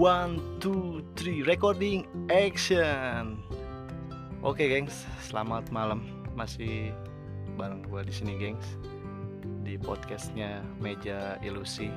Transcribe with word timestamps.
One, 0.00 0.40
two, 0.64 1.04
three, 1.12 1.44
recording 1.44 2.08
action. 2.32 3.36
Oke, 4.40 4.64
gengs, 4.64 5.04
selamat 5.28 5.68
malam. 5.68 6.24
Masih 6.32 6.96
bareng 7.60 7.84
gue 7.84 8.08
di 8.08 8.14
sini, 8.16 8.32
gengs, 8.40 8.64
di 9.60 9.76
podcastnya 9.76 10.64
Meja 10.80 11.36
Ilusi. 11.44 11.92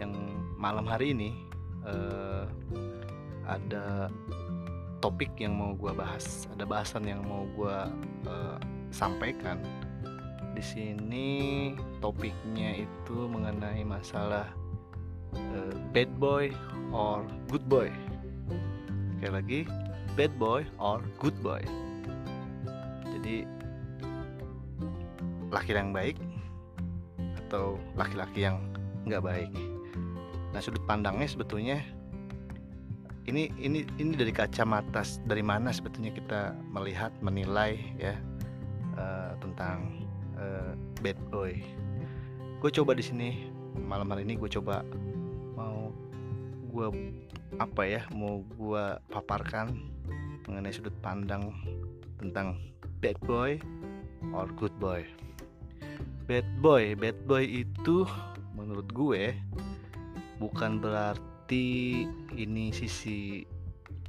Yang 0.00 0.16
malam 0.56 0.88
hari 0.88 1.12
ini 1.12 1.36
uh, 1.84 2.48
ada 3.44 4.08
topik 5.04 5.36
yang 5.36 5.60
mau 5.60 5.76
gue 5.76 5.92
bahas, 5.92 6.48
ada 6.56 6.64
bahasan 6.64 7.04
yang 7.04 7.20
mau 7.28 7.44
gue 7.52 7.78
uh, 8.32 8.56
sampaikan. 8.88 9.60
Di 10.56 10.64
sini 10.64 11.28
topiknya 12.00 12.80
itu 12.80 13.28
mengenai 13.28 13.84
masalah 13.84 14.55
uh, 15.36 15.74
bad 15.92 16.10
boy 16.16 16.50
or 16.92 17.24
good 17.52 17.64
boy. 17.68 17.88
Sekali 19.16 19.32
lagi, 19.32 19.60
bad 20.16 20.32
boy 20.36 20.64
or 20.80 21.00
good 21.20 21.36
boy. 21.44 21.60
Jadi 23.16 23.48
laki 25.50 25.72
yang 25.72 25.94
baik 25.94 26.16
atau 27.46 27.78
laki-laki 27.94 28.44
yang 28.44 28.58
nggak 29.06 29.22
baik. 29.22 29.50
Nah 30.50 30.60
sudut 30.60 30.82
pandangnya 30.84 31.30
sebetulnya 31.30 31.78
ini 33.26 33.50
ini 33.58 33.82
ini 33.98 34.12
dari 34.14 34.30
kacamata 34.30 35.02
dari 35.26 35.42
mana 35.42 35.74
sebetulnya 35.74 36.14
kita 36.14 36.54
melihat 36.70 37.10
menilai 37.22 37.78
ya 37.98 38.14
uh, 38.98 39.34
tentang 39.42 40.06
uh, 40.38 40.74
bad 41.02 41.18
boy. 41.30 41.54
Gue 42.62 42.70
coba 42.72 42.94
di 42.94 43.04
sini 43.04 43.28
malam 43.76 44.08
hari 44.10 44.24
ini 44.24 44.34
gue 44.40 44.48
coba 44.48 44.82
mau 45.56 45.90
gue 46.70 46.86
apa 47.56 47.82
ya 47.88 48.04
mau 48.12 48.44
gue 48.44 48.84
paparkan 49.08 49.72
mengenai 50.46 50.70
sudut 50.70 50.92
pandang 51.00 51.50
tentang 52.20 52.60
bad 53.00 53.16
boy 53.24 53.56
or 54.36 54.46
good 54.54 54.74
boy. 54.76 55.02
Bad 56.28 56.46
boy, 56.60 56.92
bad 56.98 57.16
boy 57.24 57.44
itu 57.66 58.04
menurut 58.52 58.86
gue 58.92 59.32
bukan 60.36 60.78
berarti 60.82 62.04
ini 62.36 62.74
sisi 62.74 63.46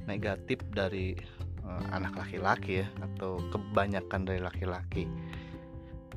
negatif 0.04 0.60
dari 0.74 1.16
uh, 1.64 1.84
anak 1.94 2.16
laki-laki 2.16 2.84
ya 2.84 2.86
atau 3.00 3.40
kebanyakan 3.48 4.28
dari 4.28 4.40
laki-laki. 4.42 5.08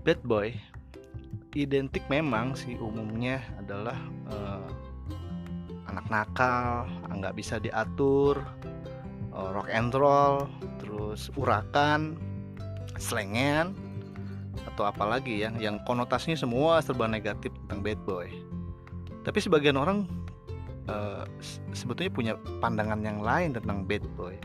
Bad 0.02 0.20
boy 0.26 0.52
identik 1.56 2.04
memang 2.08 2.56
sih 2.56 2.80
umumnya 2.80 3.44
adalah 3.60 4.00
uh, 4.32 4.91
anak 5.92 6.08
nakal, 6.08 6.88
nggak 7.12 7.36
bisa 7.36 7.60
diatur, 7.60 8.40
uh, 9.36 9.50
rock 9.52 9.68
and 9.68 9.92
roll, 9.92 10.48
terus 10.80 11.28
urakan, 11.36 12.16
slengen, 12.96 13.76
atau 14.72 14.88
apalagi 14.88 15.44
ya 15.44 15.52
yang 15.60 15.84
konotasinya 15.84 16.40
semua 16.40 16.80
serba 16.80 17.06
negatif 17.06 17.52
tentang 17.66 17.84
bad 17.84 18.00
boy. 18.08 18.28
Tapi 19.22 19.40
sebagian 19.44 19.78
orang 19.78 20.08
uh, 20.88 21.28
sebetulnya 21.76 22.12
punya 22.12 22.34
pandangan 22.64 23.04
yang 23.04 23.20
lain 23.22 23.54
tentang 23.54 23.86
bad 23.86 24.04
boy. 24.16 24.36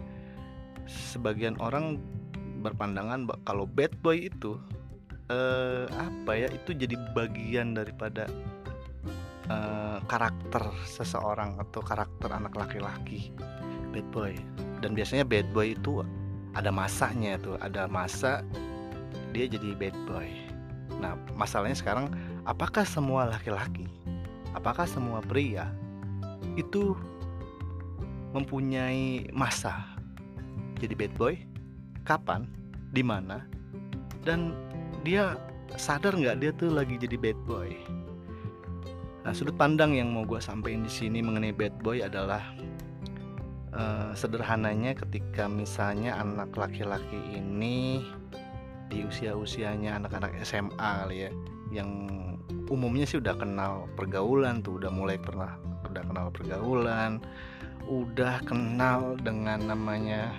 Sebagian 0.87 1.59
orang 1.63 1.99
berpandangan 2.61 3.31
kalau 3.47 3.65
bad 3.67 3.95
boy 4.03 4.27
itu 4.27 4.59
uh, 5.31 5.87
apa 5.95 6.33
ya 6.35 6.49
itu 6.51 6.75
jadi 6.75 6.95
bagian 7.15 7.75
daripada 7.79 8.27
uh, 9.51 9.99
karakter 10.07 10.63
seseorang 10.87 11.59
atau 11.61 11.81
karakter 11.83 12.31
anak 12.31 12.55
laki-laki 12.55 13.33
bad 13.91 14.07
boy. 14.13 14.35
Dan 14.85 14.93
biasanya 14.93 15.25
bad 15.25 15.49
boy 15.57 15.73
itu 15.73 16.05
ada 16.57 16.73
masanya 16.73 17.37
tuh 17.41 17.57
ada 17.61 17.89
masa 17.89 18.45
dia 19.33 19.49
jadi 19.49 19.77
bad 19.77 19.97
boy. 20.09 20.29
Nah 21.01 21.17
masalahnya 21.37 21.77
sekarang 21.77 22.13
apakah 22.49 22.85
semua 22.85 23.29
laki-laki 23.29 23.89
apakah 24.57 24.89
semua 24.89 25.21
pria 25.21 25.69
itu 26.57 26.97
mempunyai 28.33 29.29
masa 29.37 29.85
jadi 30.81 30.97
bad 30.97 31.13
boy? 31.21 31.35
Kapan? 32.09 32.49
Di 32.93 33.05
mana? 33.05 33.45
Dan 34.25 34.57
dia 35.05 35.37
sadar 35.77 36.17
nggak 36.17 36.41
dia 36.41 36.51
tuh 36.57 36.73
lagi 36.73 36.97
jadi 36.97 37.21
bad 37.21 37.39
boy 37.45 37.71
nah 39.27 39.35
sudut 39.35 39.59
pandang 39.59 39.99
yang 39.99 40.15
mau 40.15 40.23
gue 40.23 40.39
sampaikan 40.39 40.87
di 40.87 40.93
sini 40.93 41.19
mengenai 41.19 41.51
bad 41.51 41.75
boy 41.83 41.99
adalah 41.99 42.47
uh, 43.75 44.15
sederhananya 44.15 44.95
ketika 44.95 45.51
misalnya 45.51 46.15
anak 46.15 46.55
laki-laki 46.55 47.19
ini 47.35 48.07
di 48.87 49.03
usia-usianya 49.03 49.99
anak-anak 49.99 50.31
SMA 50.47 50.79
kali 50.79 51.27
ya 51.27 51.31
yang 51.75 52.07
umumnya 52.71 53.03
sih 53.03 53.19
udah 53.19 53.35
kenal 53.35 53.91
pergaulan 53.99 54.63
tuh 54.63 54.79
udah 54.79 54.95
mulai 54.95 55.19
pernah 55.19 55.59
udah 55.91 56.07
kenal 56.07 56.31
pergaulan 56.31 57.19
udah 57.91 58.39
kenal 58.47 59.19
dengan 59.19 59.75
namanya 59.75 60.31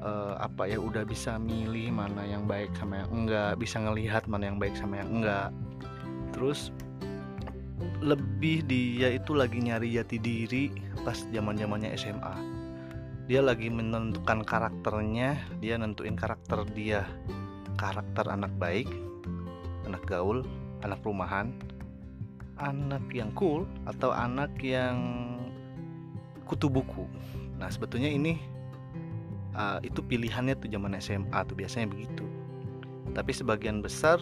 uh, 0.00 0.40
apa 0.40 0.68
ya 0.68 0.80
udah 0.80 1.04
bisa 1.04 1.36
milih 1.36 1.92
mana 1.92 2.24
yang 2.24 2.44
baik 2.48 2.72
sama 2.76 3.04
yang 3.04 3.10
enggak 3.12 3.60
bisa 3.60 3.76
ngelihat 3.80 4.24
mana 4.28 4.48
yang 4.48 4.58
baik 4.60 4.76
sama 4.76 5.00
yang 5.00 5.10
enggak. 5.20 5.48
Terus 6.36 6.72
lebih 8.00 8.64
dia 8.64 9.12
itu 9.12 9.36
lagi 9.36 9.60
nyari 9.60 9.92
jati 9.96 10.16
diri 10.16 10.72
pas 11.04 11.20
zaman 11.32 11.56
zamannya 11.60 11.92
SMA 11.96 12.60
dia 13.30 13.46
lagi 13.46 13.70
menentukan 13.70 14.42
karakternya 14.42 15.38
dia 15.62 15.78
nentuin 15.78 16.18
karakter 16.18 16.66
dia. 16.74 17.06
Karakter 17.78 18.26
anak 18.26 18.50
baik 18.58 18.90
anak 19.86 20.02
gaul 20.10 20.42
anak 20.82 20.98
rumahan 21.06 21.54
anak 22.58 23.06
yang 23.14 23.30
cool 23.38 23.70
atau 23.86 24.10
anak 24.10 24.50
yang 24.58 24.98
kutu 26.42 26.66
buku. 26.66 27.06
Nah 27.62 27.70
sebetulnya 27.70 28.10
ini 28.10 28.34
uh, 29.54 29.78
itu 29.86 30.02
pilihannya 30.02 30.58
tuh 30.58 30.66
zaman 30.66 30.98
SMA 30.98 31.38
tuh 31.46 31.54
biasanya 31.54 31.86
begitu. 31.86 32.26
Tapi 33.14 33.30
sebagian 33.30 33.78
besar 33.78 34.18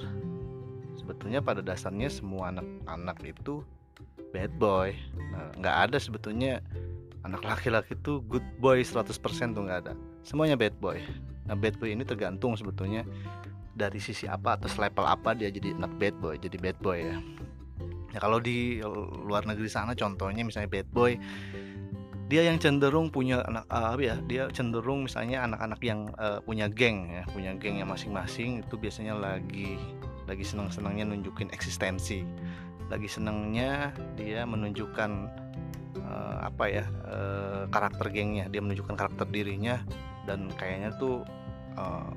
sebetulnya 1.08 1.40
pada 1.40 1.64
dasarnya 1.64 2.12
semua 2.12 2.52
anak-anak 2.52 3.16
itu 3.24 3.64
bad 4.28 4.52
boy. 4.60 4.92
Nah 5.32 5.48
nggak 5.56 5.76
ada 5.88 5.96
sebetulnya 5.96 6.60
anak 7.24 7.40
laki-laki 7.48 7.96
itu 7.96 8.20
good 8.28 8.44
boy 8.60 8.84
100% 8.84 9.08
tuh 9.56 9.64
nggak 9.64 9.88
ada. 9.88 9.96
Semuanya 10.20 10.60
bad 10.60 10.76
boy. 10.76 11.00
Nah 11.48 11.56
bad 11.56 11.80
boy 11.80 11.96
ini 11.96 12.04
tergantung 12.04 12.60
sebetulnya 12.60 13.08
dari 13.72 13.96
sisi 13.96 14.28
apa 14.28 14.60
atau 14.60 14.68
level 14.68 15.08
apa 15.08 15.32
dia 15.32 15.48
jadi 15.48 15.72
anak 15.80 15.96
bad 15.96 16.14
boy 16.20 16.36
jadi 16.36 16.60
bad 16.60 16.76
boy 16.84 17.00
ya. 17.00 17.16
Ya 18.12 18.18
kalau 18.20 18.36
di 18.36 18.84
luar 19.24 19.48
negeri 19.48 19.72
sana 19.72 19.96
contohnya 19.96 20.44
misalnya 20.44 20.68
bad 20.68 20.92
boy 20.92 21.16
dia 22.28 22.44
yang 22.44 22.60
cenderung 22.60 23.08
punya 23.08 23.40
anak 23.48 23.64
uh, 23.72 23.96
ya 23.96 24.20
dia 24.28 24.52
cenderung 24.52 25.08
misalnya 25.08 25.48
anak-anak 25.48 25.80
yang 25.80 26.12
uh, 26.20 26.44
punya 26.44 26.68
geng 26.68 27.08
ya 27.08 27.24
punya 27.32 27.56
geng 27.56 27.80
yang 27.80 27.88
masing-masing 27.88 28.60
itu 28.60 28.76
biasanya 28.76 29.16
lagi 29.16 29.80
lagi 30.28 30.44
senang-senangnya 30.44 31.08
nunjukin 31.08 31.48
eksistensi. 31.50 32.22
Lagi 32.92 33.08
senangnya 33.08 33.96
dia 34.14 34.44
menunjukkan 34.44 35.10
uh, 36.04 36.36
apa 36.44 36.64
ya 36.68 36.84
uh, 37.08 37.64
karakter 37.72 38.12
gengnya. 38.12 38.46
Dia 38.52 38.60
menunjukkan 38.60 38.94
karakter 38.94 39.26
dirinya 39.32 39.80
dan 40.28 40.52
kayaknya 40.54 40.92
tuh 41.00 41.24
uh, 41.80 42.12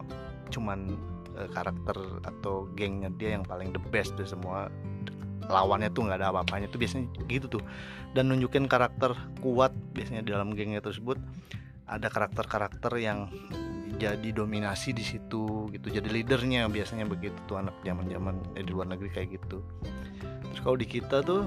cuman 0.52 1.00
uh, 1.40 1.48
karakter 1.56 1.96
atau 2.28 2.68
gengnya 2.76 3.08
dia 3.16 3.40
yang 3.40 3.48
paling 3.48 3.72
the 3.72 3.82
best 3.90 4.14
dari 4.20 4.28
semua. 4.28 4.68
Lawannya 5.52 5.92
tuh 5.92 6.08
nggak 6.08 6.20
ada 6.20 6.32
apa-apanya. 6.36 6.68
Tuh 6.72 6.80
biasanya 6.80 7.08
gitu 7.32 7.60
tuh. 7.60 7.64
Dan 8.12 8.32
nunjukin 8.32 8.68
karakter 8.68 9.16
kuat 9.40 9.72
biasanya 9.96 10.24
dalam 10.24 10.52
gengnya 10.56 10.84
tersebut. 10.84 11.16
Ada 11.92 12.08
karakter-karakter 12.08 12.96
yang 13.04 13.28
jadi 14.02 14.30
dominasi 14.34 14.98
di 14.98 15.06
situ 15.06 15.70
gitu 15.70 15.88
jadi 15.94 16.10
leadernya 16.10 16.66
biasanya 16.66 17.06
begitu 17.06 17.38
tuh 17.46 17.62
anak 17.62 17.78
zaman-zaman 17.86 18.42
eh, 18.58 18.66
di 18.66 18.74
luar 18.74 18.90
negeri 18.90 19.14
kayak 19.14 19.30
gitu. 19.38 19.62
Terus 20.50 20.60
kalau 20.66 20.78
di 20.82 20.88
kita 20.90 21.22
tuh 21.22 21.46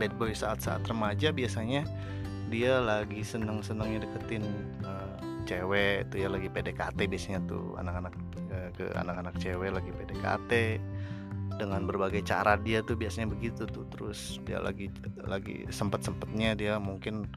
bad 0.00 0.16
boy 0.16 0.32
saat-saat 0.32 0.88
remaja 0.88 1.28
biasanya 1.28 1.84
dia 2.48 2.80
lagi 2.80 3.20
seneng-senengnya 3.20 4.08
deketin 4.08 4.44
uh, 4.80 5.20
cewek 5.44 6.08
tuh 6.08 6.24
ya 6.24 6.28
lagi 6.32 6.48
PDKT 6.48 6.98
biasanya 7.04 7.40
tuh 7.44 7.76
anak-anak 7.76 8.14
uh, 8.48 8.68
ke 8.72 8.84
anak-anak 8.96 9.36
cewek 9.36 9.68
lagi 9.68 9.90
PDKT 9.92 10.52
dengan 11.60 11.84
berbagai 11.84 12.24
cara 12.24 12.56
dia 12.56 12.80
tuh 12.80 12.96
biasanya 12.96 13.28
begitu 13.28 13.68
tuh. 13.68 13.84
Terus 13.92 14.40
dia 14.48 14.56
lagi 14.64 14.88
lagi 15.20 15.68
sempet 15.68 16.00
sempetnya 16.00 16.56
dia 16.56 16.80
mungkin 16.80 17.28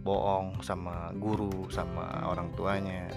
bohong 0.00 0.60
sama 0.64 1.12
guru 1.16 1.68
sama 1.68 2.24
orang 2.24 2.52
tuanya 2.56 3.08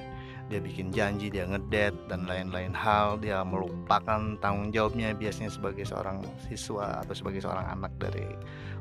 dia 0.51 0.59
bikin 0.59 0.91
janji 0.91 1.31
dia 1.31 1.47
ngedet 1.47 1.95
dan 2.11 2.27
lain-lain 2.27 2.75
hal. 2.75 3.17
Dia 3.17 3.41
melupakan 3.41 4.35
tanggung 4.43 4.69
jawabnya 4.75 5.15
biasanya 5.15 5.49
sebagai 5.49 5.87
seorang 5.87 6.21
siswa 6.45 7.01
atau 7.01 7.13
sebagai 7.15 7.39
seorang 7.41 7.65
anak 7.73 7.93
dari 7.97 8.27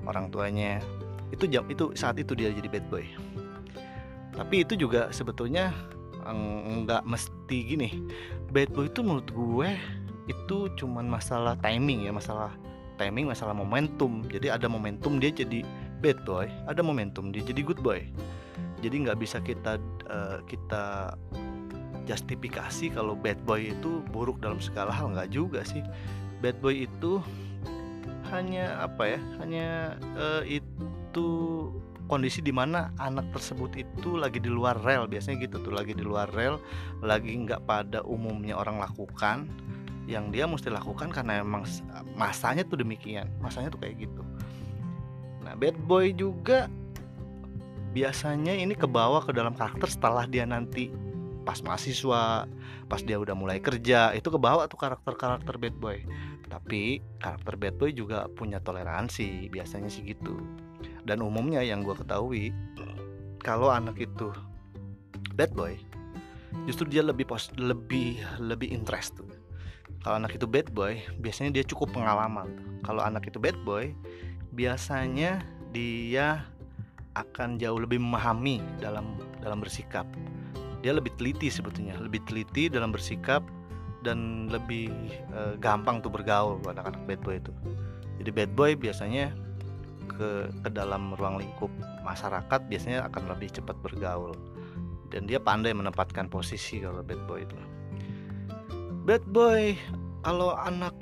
orang 0.04 0.28
tuanya. 0.28 0.82
Itu 1.30 1.48
jam 1.48 1.64
itu 1.70 1.94
saat 1.94 2.18
itu 2.18 2.34
dia 2.34 2.50
jadi 2.52 2.68
bad 2.68 2.86
boy. 2.90 3.06
Tapi 4.32 4.64
itu 4.66 4.74
juga 4.74 5.08
sebetulnya 5.14 5.72
nggak 6.82 7.02
mesti 7.06 7.58
gini. 7.64 7.90
Bad 8.50 8.74
boy 8.74 8.90
itu 8.90 9.00
menurut 9.00 9.28
gue 9.32 9.70
itu 10.30 10.70
cuman 10.78 11.10
masalah 11.10 11.58
timing 11.58 12.06
ya 12.06 12.12
masalah 12.14 12.52
timing 13.00 13.30
masalah 13.30 13.54
momentum. 13.56 14.26
Jadi 14.28 14.50
ada 14.50 14.66
momentum 14.66 15.16
dia 15.22 15.32
jadi 15.32 15.64
bad 16.02 16.20
boy 16.26 16.50
ada 16.66 16.82
momentum 16.82 17.30
dia 17.32 17.40
jadi 17.46 17.62
good 17.64 17.80
boy. 17.80 18.02
Jadi 18.82 19.06
nggak 19.06 19.18
bisa 19.22 19.38
kita 19.38 19.78
uh, 20.10 20.42
kita 20.50 21.14
justifikasi 22.12 22.92
kalau 22.92 23.16
bad 23.16 23.40
boy 23.48 23.72
itu 23.72 24.04
buruk 24.12 24.38
dalam 24.44 24.60
segala 24.60 24.92
hal 24.92 25.10
nggak 25.16 25.32
juga 25.32 25.64
sih. 25.64 25.80
Bad 26.44 26.60
boy 26.60 26.84
itu 26.84 27.24
hanya 28.28 28.80
apa 28.84 29.16
ya 29.16 29.20
hanya 29.40 29.68
uh, 30.16 30.44
itu 30.44 31.28
kondisi 32.08 32.44
di 32.44 32.52
mana 32.52 32.92
anak 33.00 33.28
tersebut 33.32 33.72
itu 33.80 34.20
lagi 34.20 34.36
di 34.36 34.52
luar 34.52 34.76
rel 34.84 35.08
biasanya 35.08 35.48
gitu 35.48 35.64
tuh 35.64 35.72
lagi 35.72 35.96
di 35.96 36.04
luar 36.04 36.28
rel 36.36 36.60
lagi 37.00 37.32
nggak 37.32 37.64
pada 37.64 38.04
umumnya 38.04 38.60
orang 38.60 38.76
lakukan. 38.76 39.48
Yang 40.10 40.24
dia 40.34 40.44
mesti 40.50 40.68
lakukan 40.68 41.14
karena 41.14 41.40
emang 41.40 41.62
masanya 42.18 42.66
tuh 42.66 42.82
demikian 42.82 43.30
masanya 43.38 43.72
tuh 43.72 43.80
kayak 43.80 44.04
gitu. 44.04 44.22
Nah 45.46 45.54
bad 45.56 45.78
boy 45.86 46.10
juga 46.12 46.66
biasanya 47.92 48.56
ini 48.56 48.72
kebawa 48.72 49.20
ke 49.20 49.36
dalam 49.36 49.52
karakter 49.52 49.84
setelah 49.84 50.24
dia 50.24 50.48
nanti 50.48 50.90
pas 51.42 51.58
mahasiswa 51.62 52.46
pas 52.86 53.00
dia 53.02 53.18
udah 53.18 53.34
mulai 53.34 53.58
kerja 53.58 54.14
itu 54.14 54.30
kebawa 54.30 54.70
tuh 54.70 54.78
karakter-karakter 54.78 55.58
bad 55.58 55.76
boy. 55.78 55.98
Tapi 56.46 57.00
karakter 57.18 57.54
bad 57.56 57.74
boy 57.80 57.90
juga 57.90 58.28
punya 58.32 58.62
toleransi 58.62 59.50
biasanya 59.50 59.90
sih 59.90 60.06
gitu. 60.06 60.38
Dan 61.02 61.22
umumnya 61.24 61.64
yang 61.64 61.82
gue 61.82 61.94
ketahui 61.98 62.54
kalau 63.42 63.74
anak 63.74 63.98
itu 63.98 64.30
bad 65.34 65.50
boy 65.52 65.74
justru 66.68 66.86
dia 66.86 67.02
lebih 67.02 67.26
pos 67.26 67.50
lebih 67.58 68.20
lebih 68.38 68.70
interest 68.70 69.18
tuh. 69.18 69.28
Kalau 70.02 70.18
anak 70.18 70.34
itu 70.34 70.46
bad 70.46 70.70
boy 70.74 70.98
biasanya 71.22 71.54
dia 71.54 71.64
cukup 71.66 71.94
pengalaman. 71.94 72.50
Kalau 72.82 73.02
anak 73.02 73.26
itu 73.30 73.38
bad 73.38 73.56
boy 73.66 73.94
biasanya 74.54 75.42
dia 75.72 76.44
akan 77.12 77.60
jauh 77.60 77.80
lebih 77.80 78.00
memahami 78.00 78.60
dalam 78.80 79.16
dalam 79.40 79.60
bersikap 79.60 80.04
dia 80.82 80.90
lebih 80.90 81.14
teliti 81.14 81.48
sebetulnya 81.48 81.94
lebih 82.02 82.20
teliti 82.26 82.66
dalam 82.66 82.90
bersikap 82.90 83.40
dan 84.02 84.50
lebih 84.50 84.90
uh, 85.30 85.54
gampang 85.62 86.02
tuh 86.02 86.10
bergaul 86.10 86.58
anak-anak 86.66 86.98
bad 87.06 87.20
boy 87.22 87.38
itu. 87.38 87.54
Jadi 88.18 88.30
bad 88.34 88.50
boy 88.58 88.74
biasanya 88.74 89.30
ke 90.10 90.50
ke 90.66 90.68
dalam 90.74 91.14
ruang 91.14 91.38
lingkup 91.38 91.70
masyarakat 92.02 92.60
biasanya 92.66 93.06
akan 93.06 93.30
lebih 93.30 93.54
cepat 93.54 93.78
bergaul. 93.80 94.34
Dan 95.14 95.30
dia 95.30 95.38
pandai 95.38 95.70
menempatkan 95.70 96.26
posisi 96.26 96.82
kalau 96.82 97.00
bad 97.06 97.22
boy 97.30 97.46
itu. 97.46 97.56
Bad 99.06 99.22
boy 99.30 99.78
kalau 100.26 100.58
anak 100.58 100.94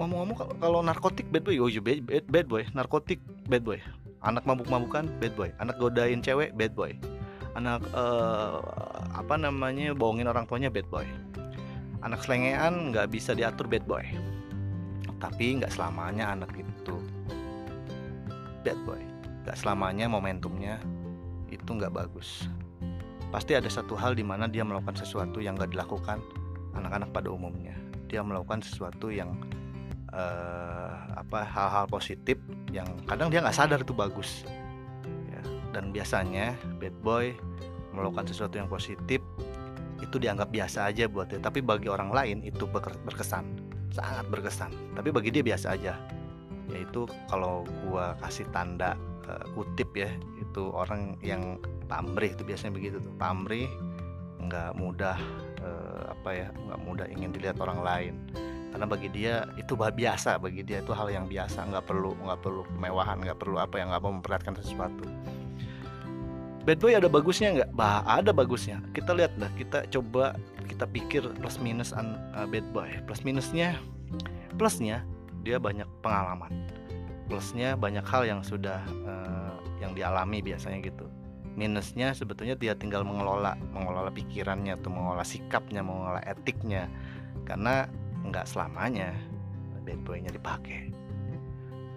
ngomong-ngomong 0.00 0.36
kalau 0.64 0.80
narkotik 0.80 1.28
bad 1.28 1.44
boy 1.44 1.60
oh 1.60 1.68
iya 1.68 1.84
bad, 1.84 2.00
bad, 2.08 2.24
bad 2.32 2.46
boy 2.48 2.64
narkotik 2.72 3.20
bad 3.52 3.60
boy. 3.60 3.76
Anak 4.24 4.48
mabuk-mabukan 4.48 5.12
bad 5.20 5.36
boy. 5.36 5.52
Anak 5.60 5.76
godain 5.76 6.24
cewek 6.24 6.56
bad 6.56 6.72
boy 6.72 6.96
anak 7.56 7.80
uh, 7.94 8.60
apa 9.14 9.34
namanya 9.40 9.94
bohongin 9.96 10.28
orang 10.28 10.44
tuanya 10.44 10.68
bad 10.68 10.84
boy. 10.90 11.06
Anak 12.04 12.22
selengean 12.24 12.92
nggak 12.92 13.08
bisa 13.12 13.32
diatur 13.32 13.70
bad 13.70 13.84
boy. 13.88 14.04
Tapi 15.18 15.58
nggak 15.58 15.72
selamanya 15.72 16.34
anak 16.34 16.52
itu 16.56 16.96
bad 18.62 18.78
boy. 18.84 19.00
Gak 19.48 19.64
selamanya 19.64 20.04
momentumnya 20.12 20.76
itu 21.48 21.64
nggak 21.64 21.94
bagus. 21.94 22.44
Pasti 23.32 23.56
ada 23.56 23.68
satu 23.68 23.96
hal 23.96 24.12
di 24.12 24.24
mana 24.24 24.44
dia 24.44 24.64
melakukan 24.64 24.96
sesuatu 24.96 25.40
yang 25.40 25.56
gak 25.56 25.72
dilakukan 25.72 26.20
anak-anak 26.76 27.12
pada 27.12 27.28
umumnya. 27.32 27.76
Dia 28.08 28.24
melakukan 28.24 28.64
sesuatu 28.64 29.12
yang 29.12 29.36
uh, 30.12 30.92
apa 31.16 31.44
hal-hal 31.44 31.84
positif 31.88 32.40
yang 32.72 32.88
kadang 33.04 33.28
dia 33.32 33.40
nggak 33.44 33.56
sadar 33.56 33.80
itu 33.80 33.92
bagus 33.92 34.44
dan 35.72 35.92
biasanya 35.92 36.56
bad 36.80 36.94
boy 37.04 37.36
melakukan 37.92 38.28
sesuatu 38.30 38.56
yang 38.56 38.70
positif 38.70 39.20
itu 39.98 40.16
dianggap 40.16 40.54
biasa 40.54 40.88
aja 40.88 41.10
buat 41.10 41.28
dia. 41.28 41.42
Tapi 41.42 41.58
bagi 41.58 41.90
orang 41.90 42.14
lain 42.14 42.38
itu 42.46 42.64
berkesan 42.70 43.44
sangat 43.90 44.26
berkesan. 44.30 44.70
Tapi 44.94 45.08
bagi 45.10 45.34
dia 45.34 45.42
biasa 45.42 45.74
aja. 45.74 45.98
Yaitu 46.70 47.08
kalau 47.26 47.64
gua 47.88 48.14
kasih 48.22 48.46
tanda 48.52 48.94
uh, 49.26 49.44
kutip 49.56 49.90
ya 49.96 50.10
itu 50.38 50.70
orang 50.70 51.16
yang 51.24 51.58
pamrih 51.88 52.32
itu 52.32 52.46
biasanya 52.46 52.72
begitu 52.76 52.96
tuh. 53.02 53.12
Pamrih 53.18 53.66
nggak 54.38 54.78
mudah 54.78 55.18
uh, 55.60 56.14
apa 56.14 56.30
ya 56.30 56.48
nggak 56.54 56.80
mudah 56.86 57.06
ingin 57.10 57.34
dilihat 57.34 57.58
orang 57.58 57.82
lain. 57.82 58.14
Karena 58.68 58.84
bagi 58.84 59.08
dia 59.10 59.48
itu 59.58 59.74
biasa. 59.74 60.38
Bagi 60.38 60.62
dia 60.62 60.84
itu 60.84 60.92
hal 60.94 61.08
yang 61.10 61.26
biasa. 61.26 61.66
Nggak 61.66 61.88
perlu 61.88 62.14
nggak 62.22 62.40
perlu 62.44 62.62
kemewahan 62.68 63.18
nggak 63.24 63.38
perlu 63.40 63.56
apa 63.58 63.74
yang 63.80 63.90
nggak 63.90 64.02
mau 64.04 64.12
memperlihatkan 64.14 64.54
sesuatu 64.60 65.08
bad 66.68 66.84
boy 66.84 66.92
ada 66.92 67.08
bagusnya 67.08 67.48
nggak? 67.56 67.70
Bah 67.72 68.04
ada 68.04 68.28
bagusnya. 68.28 68.84
Kita 68.92 69.16
lihat 69.16 69.32
dah 69.40 69.48
kita 69.56 69.88
coba 69.88 70.36
kita 70.68 70.84
pikir 70.84 71.24
plus 71.40 71.56
minus 71.56 71.96
an, 71.96 72.20
uh, 72.36 72.44
bad 72.44 72.68
boy. 72.76 72.92
Plus 73.08 73.24
minusnya 73.24 73.80
plusnya 74.60 75.00
dia 75.48 75.56
banyak 75.56 75.88
pengalaman. 76.04 76.68
Plusnya 77.24 77.72
banyak 77.72 78.04
hal 78.04 78.28
yang 78.28 78.40
sudah 78.44 78.84
uh, 79.08 79.56
yang 79.80 79.96
dialami 79.96 80.44
biasanya 80.44 80.84
gitu. 80.84 81.08
Minusnya 81.56 82.12
sebetulnya 82.12 82.52
dia 82.52 82.76
tinggal 82.76 83.00
mengelola 83.00 83.56
mengelola 83.72 84.12
pikirannya 84.12 84.76
atau 84.76 84.92
mengelola 84.92 85.24
sikapnya 85.24 85.80
mengelola 85.80 86.20
etiknya. 86.28 86.92
Karena 87.48 87.88
nggak 88.28 88.44
selamanya 88.44 89.16
bad 89.88 90.04
boynya 90.04 90.28
dipakai. 90.28 90.92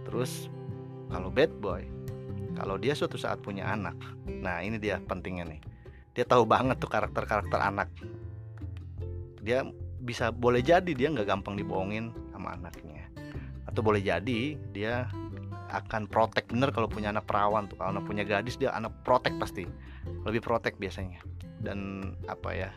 Terus 0.07 0.47
kalau 1.11 1.27
bad 1.27 1.51
boy 1.59 1.83
kalau 2.57 2.75
dia 2.77 2.93
suatu 2.93 3.15
saat 3.15 3.39
punya 3.41 3.69
anak 3.69 3.95
nah 4.41 4.59
ini 4.61 4.77
dia 4.81 4.99
pentingnya 5.01 5.45
nih. 5.47 5.61
Dia 6.11 6.27
tahu 6.27 6.43
banget 6.43 6.75
tuh 6.81 6.91
karakter-karakter 6.91 7.59
anak. 7.59 7.87
Dia 9.39 9.63
bisa 10.03 10.33
boleh 10.33 10.59
jadi 10.59 10.91
dia 10.91 11.07
nggak 11.07 11.27
gampang 11.29 11.55
dibohongin 11.55 12.11
sama 12.35 12.59
anaknya. 12.59 13.07
Atau 13.63 13.79
boleh 13.79 14.03
jadi 14.03 14.59
dia 14.75 15.07
akan 15.71 16.11
protek 16.11 16.51
bener 16.51 16.75
kalau 16.75 16.91
punya 16.91 17.15
anak 17.15 17.23
perawan 17.23 17.71
tuh. 17.71 17.79
Kalau 17.79 17.95
anak 17.95 18.03
punya 18.03 18.27
gadis 18.27 18.59
dia 18.59 18.75
anak 18.75 18.91
protek 19.07 19.39
pasti. 19.39 19.63
Lebih 20.27 20.43
protek 20.43 20.75
biasanya. 20.75 21.23
Dan 21.63 22.11
apa 22.27 22.51
ya 22.51 22.71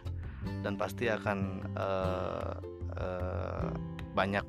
dan 0.63 0.77
pasti 0.77 1.09
akan 1.09 1.39
uh, 1.77 2.55
uh, 3.01 3.69
banyak 4.13 4.45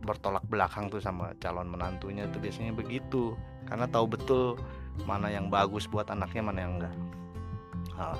bertolak 0.00 0.44
belakang 0.48 0.88
tuh 0.88 1.02
sama 1.02 1.36
calon 1.42 1.68
menantunya 1.68 2.24
itu 2.24 2.40
biasanya 2.40 2.72
begitu 2.72 3.36
karena 3.66 3.86
tahu 3.88 4.06
betul 4.06 4.44
mana 5.04 5.32
yang 5.32 5.48
bagus 5.48 5.88
buat 5.88 6.08
anaknya 6.12 6.42
mana 6.44 6.58
yang 6.60 6.72
enggak. 6.80 6.96
Nah, 7.96 8.16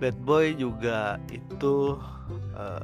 bad 0.00 0.16
boy 0.24 0.56
juga 0.56 1.20
itu 1.28 1.96
uh, 2.56 2.82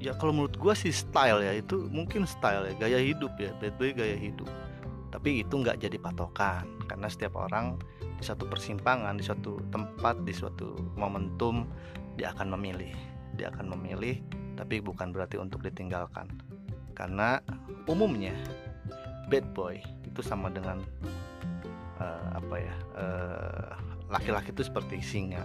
ya 0.00 0.12
kalau 0.16 0.32
menurut 0.36 0.56
gue 0.56 0.74
sih 0.76 0.92
style 0.92 1.40
ya 1.40 1.56
itu 1.56 1.88
mungkin 1.88 2.28
style 2.28 2.68
ya 2.68 2.74
gaya 2.76 2.98
hidup 3.00 3.32
ya. 3.36 3.52
Bad 3.60 3.76
boy 3.76 3.92
gaya 3.92 4.16
hidup. 4.16 4.48
Tapi 5.12 5.44
itu 5.44 5.54
nggak 5.54 5.80
jadi 5.80 5.96
patokan. 6.00 6.66
Karena 6.88 7.06
setiap 7.08 7.38
orang 7.38 7.80
di 8.00 8.24
satu 8.24 8.44
persimpangan 8.48 9.16
di 9.16 9.24
suatu 9.24 9.60
tempat 9.72 10.22
di 10.24 10.32
suatu 10.32 10.76
momentum 10.96 11.68
dia 12.16 12.32
akan 12.36 12.56
memilih. 12.56 12.92
Dia 13.34 13.50
akan 13.50 13.74
memilih 13.76 14.20
tapi 14.54 14.78
bukan 14.78 15.10
berarti 15.10 15.40
untuk 15.40 15.64
ditinggalkan. 15.64 16.30
Karena 16.94 17.42
umumnya 17.90 18.32
bad 19.26 19.50
boy 19.56 19.80
itu 20.14 20.22
sama 20.22 20.46
dengan 20.46 20.78
uh, 21.98 22.28
apa 22.38 22.56
ya 22.62 22.74
uh, 22.94 23.70
laki-laki 24.06 24.54
itu 24.54 24.62
seperti 24.62 25.02
singa. 25.02 25.42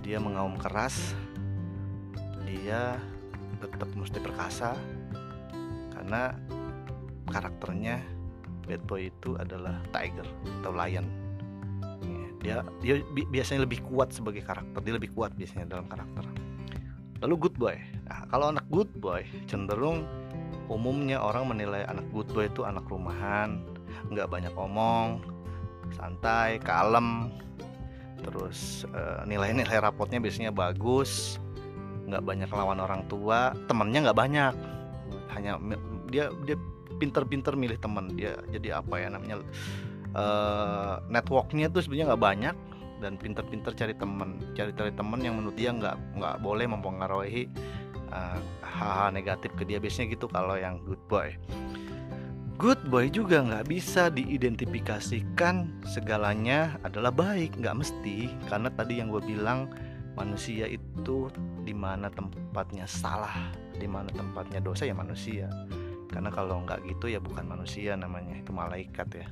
Dia 0.00 0.16
mengaum 0.16 0.56
keras 0.56 1.12
dia 2.48 2.96
tetap 3.60 3.90
mesti 3.92 4.16
perkasa 4.16 4.72
karena 5.92 6.32
karakternya 7.28 8.00
bad 8.64 8.80
boy 8.88 9.12
itu 9.12 9.36
adalah 9.36 9.76
tiger 9.92 10.24
atau 10.62 10.72
lion. 10.72 11.06
Dia 12.40 12.62
dia 12.78 13.02
biasanya 13.10 13.66
lebih 13.66 13.82
kuat 13.90 14.14
sebagai 14.14 14.40
karakter 14.40 14.78
dia 14.86 14.94
lebih 14.94 15.10
kuat 15.12 15.34
biasanya 15.34 15.66
dalam 15.66 15.90
karakter. 15.90 16.24
Lalu 17.24 17.34
good 17.48 17.56
boy. 17.58 17.76
Nah, 18.06 18.22
kalau 18.30 18.54
anak 18.54 18.64
good 18.70 18.88
boy 19.02 19.26
cenderung 19.50 20.06
umumnya 20.66 21.22
orang 21.22 21.50
menilai 21.50 21.86
anak 21.86 22.06
good 22.10 22.28
boy 22.34 22.46
itu 22.46 22.62
anak 22.66 22.86
rumahan 22.86 23.62
nggak 24.10 24.28
banyak 24.30 24.54
omong 24.54 25.22
santai 25.94 26.58
kalem. 26.62 27.30
Terus 28.22 28.82
uh, 28.90 29.22
nilai-nilai 29.28 29.78
rapotnya 29.78 30.18
biasanya 30.18 30.50
bagus 30.50 31.38
nggak 32.06 32.22
banyak 32.22 32.50
lawan 32.54 32.78
orang 32.78 33.02
tua 33.10 33.54
temennya 33.70 34.10
nggak 34.10 34.18
banyak. 34.18 34.54
Hanya 35.34 35.58
dia 36.10 36.30
dia 36.46 36.56
pinter-pinter 36.96 37.52
milih 37.54 37.76
teman 37.76 38.16
dia 38.16 38.40
jadi 38.48 38.80
apa 38.80 38.94
ya 38.96 39.08
namanya 39.12 39.36
uh, 40.16 41.04
networknya 41.12 41.68
tuh 41.68 41.84
sebenarnya 41.84 42.16
nggak 42.16 42.24
banyak 42.24 42.56
dan 43.00 43.20
pinter-pinter 43.20 43.72
cari 43.76 43.94
temen 43.96 44.40
cari 44.56 44.72
cari 44.72 44.92
temen 44.92 45.20
yang 45.20 45.36
menurut 45.36 45.56
dia 45.56 45.70
nggak 45.72 45.96
nggak 46.16 46.36
boleh 46.40 46.66
mempengaruhi 46.68 47.48
uh, 48.12 48.40
hal-hal 48.64 49.12
negatif 49.12 49.52
ke 49.56 49.68
dia. 49.68 49.78
Biasanya 49.80 50.16
gitu 50.16 50.26
kalau 50.28 50.56
yang 50.56 50.80
good 50.84 51.00
boy. 51.10 51.34
Good 52.56 52.88
boy 52.88 53.12
juga 53.12 53.44
nggak 53.44 53.68
bisa 53.68 54.08
diidentifikasikan 54.08 55.84
segalanya 55.84 56.80
adalah 56.88 57.12
baik 57.12 57.60
nggak 57.60 57.84
mesti. 57.84 58.32
Karena 58.48 58.72
tadi 58.72 58.96
yang 58.96 59.12
gue 59.12 59.20
bilang 59.20 59.68
manusia 60.16 60.64
itu 60.64 61.28
di 61.68 61.76
mana 61.76 62.08
tempatnya 62.08 62.88
salah 62.88 63.52
di 63.76 63.84
mana 63.84 64.08
tempatnya 64.08 64.64
dosa 64.64 64.88
ya 64.88 64.96
manusia. 64.96 65.52
Karena 66.08 66.32
kalau 66.32 66.64
nggak 66.64 66.80
gitu 66.88 67.12
ya 67.12 67.20
bukan 67.20 67.44
manusia 67.44 67.92
namanya 67.92 68.40
itu 68.40 68.56
malaikat 68.56 69.08
ya. 69.12 69.28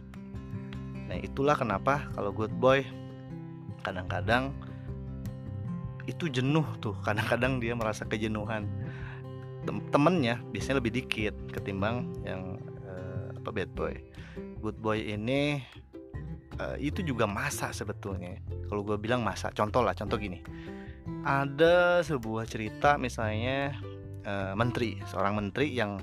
Nah 1.08 1.16
itulah 1.16 1.56
kenapa 1.56 2.04
kalau 2.12 2.28
good 2.28 2.52
boy 2.60 2.84
kadang-kadang 3.84 4.56
itu 6.08 6.28
jenuh 6.28 6.64
tuh 6.80 6.96
kadang-kadang 7.04 7.60
dia 7.60 7.76
merasa 7.76 8.08
kejenuhan. 8.08 8.64
Tem 9.64 9.80
temennya 9.88 10.40
biasanya 10.52 10.80
lebih 10.80 11.04
dikit 11.04 11.32
ketimbang 11.52 12.12
yang 12.24 12.60
uh, 12.84 13.36
apa 13.36 13.48
bad 13.52 13.70
boy. 13.76 13.94
Good 14.60 14.80
boy 14.80 15.00
ini 15.00 15.60
uh, 16.60 16.76
itu 16.80 17.04
juga 17.04 17.28
masa 17.28 17.72
sebetulnya. 17.72 18.40
Kalau 18.68 18.84
gue 18.84 18.96
bilang 18.96 19.24
masa 19.24 19.52
contoh 19.52 19.80
lah 19.84 19.92
contoh 19.92 20.16
gini. 20.16 20.40
Ada 21.24 22.04
sebuah 22.04 22.48
cerita 22.48 22.96
misalnya 22.96 23.76
uh, 24.24 24.52
menteri 24.56 25.00
seorang 25.08 25.36
menteri 25.36 25.72
yang 25.72 26.00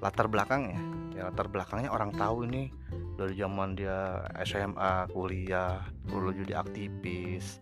latar 0.00 0.28
belakangnya 0.28 0.80
ya 1.12 1.28
latar 1.28 1.52
belakangnya 1.52 1.92
orang 1.92 2.16
tahu 2.16 2.48
ini 2.48 2.72
dari 3.20 3.36
zaman 3.36 3.76
dia 3.76 4.24
SMA 4.48 5.12
kuliah 5.12 5.84
dulu 6.08 6.32
jadi 6.32 6.64
aktivis. 6.64 7.60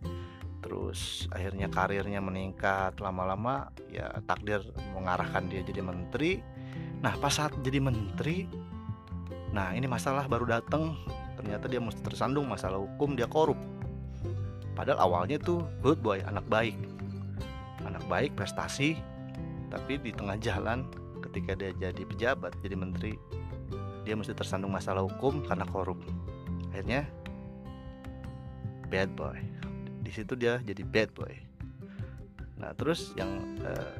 Terus 0.62 1.26
akhirnya 1.34 1.66
karirnya 1.66 2.22
meningkat. 2.22 3.02
Lama-lama 3.02 3.74
ya 3.90 4.06
takdir 4.30 4.62
mengarahkan 4.94 5.50
dia 5.50 5.66
jadi 5.66 5.82
menteri. 5.82 6.38
Nah 7.02 7.18
pas 7.18 7.34
saat 7.34 7.50
jadi 7.66 7.82
menteri 7.82 8.46
nah 9.48 9.72
ini 9.72 9.88
masalah 9.88 10.28
baru 10.28 10.60
datang 10.60 10.92
ternyata 11.40 11.72
dia 11.72 11.80
mesti 11.80 12.04
tersandung 12.04 12.46
masalah 12.46 12.78
hukum 12.78 13.18
dia 13.18 13.26
korup. 13.26 13.58
Padahal 14.78 15.10
awalnya 15.10 15.42
tuh 15.42 15.66
good 15.82 15.98
boy 15.98 16.22
anak 16.22 16.46
baik. 16.46 16.78
Anak 17.82 18.04
baik 18.06 18.38
prestasi 18.38 18.94
tapi 19.74 20.00
di 20.00 20.14
tengah 20.14 20.38
jalan 20.38 20.86
ketika 21.28 21.52
dia 21.58 21.74
jadi 21.76 22.02
pejabat 22.08 22.56
jadi 22.64 22.76
menteri 22.78 23.12
dia 24.08 24.16
mesti 24.16 24.32
tersandung 24.32 24.72
masalah 24.72 25.04
hukum 25.04 25.44
karena 25.44 25.68
korup. 25.68 26.00
Akhirnya 26.72 27.04
bad 28.88 29.12
boy. 29.12 29.36
Di 30.00 30.08
situ 30.08 30.32
dia 30.32 30.64
jadi 30.64 30.80
bad 30.80 31.12
boy. 31.12 31.36
Nah 32.56 32.72
terus 32.72 33.12
yang 33.20 33.60
eh, 33.60 33.92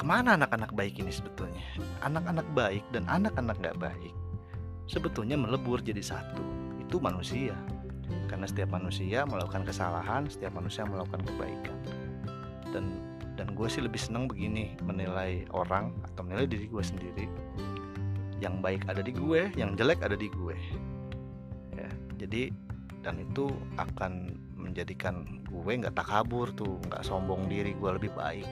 ke 0.00 0.04
mana 0.08 0.40
anak-anak 0.40 0.72
baik 0.72 0.96
ini 0.96 1.12
sebetulnya? 1.12 1.60
Anak-anak 2.00 2.48
baik 2.56 2.80
dan 2.96 3.04
anak-anak 3.12 3.60
nggak 3.60 3.76
baik 3.76 4.14
sebetulnya 4.88 5.36
melebur 5.36 5.84
jadi 5.84 6.00
satu. 6.00 6.40
Itu 6.80 6.96
manusia. 6.96 7.52
Karena 8.32 8.48
setiap 8.48 8.72
manusia 8.72 9.28
melakukan 9.28 9.68
kesalahan 9.68 10.32
setiap 10.32 10.56
manusia 10.56 10.88
melakukan 10.88 11.20
kebaikan. 11.28 11.76
Dan 12.72 13.04
dan 13.36 13.52
gue 13.52 13.68
sih 13.68 13.84
lebih 13.84 14.00
senang 14.00 14.24
begini 14.24 14.80
menilai 14.80 15.44
orang 15.52 15.92
atau 16.08 16.24
menilai 16.24 16.48
diri 16.48 16.68
gue 16.68 16.84
sendiri 16.84 17.24
yang 18.42 18.58
baik 18.58 18.82
ada 18.90 18.98
di 18.98 19.14
gue 19.14 19.54
yang 19.54 19.78
jelek 19.78 20.02
ada 20.02 20.18
di 20.18 20.26
gue. 20.26 20.58
Ya 21.78 21.86
jadi 22.18 22.50
dan 23.06 23.22
itu 23.22 23.54
akan 23.78 24.34
menjadikan 24.58 25.42
gue 25.46 25.72
nggak 25.78 25.94
takabur 25.94 26.50
tuh 26.58 26.82
nggak 26.90 27.06
sombong 27.06 27.46
diri 27.46 27.78
gue 27.78 27.90
lebih 27.94 28.10
baik. 28.18 28.46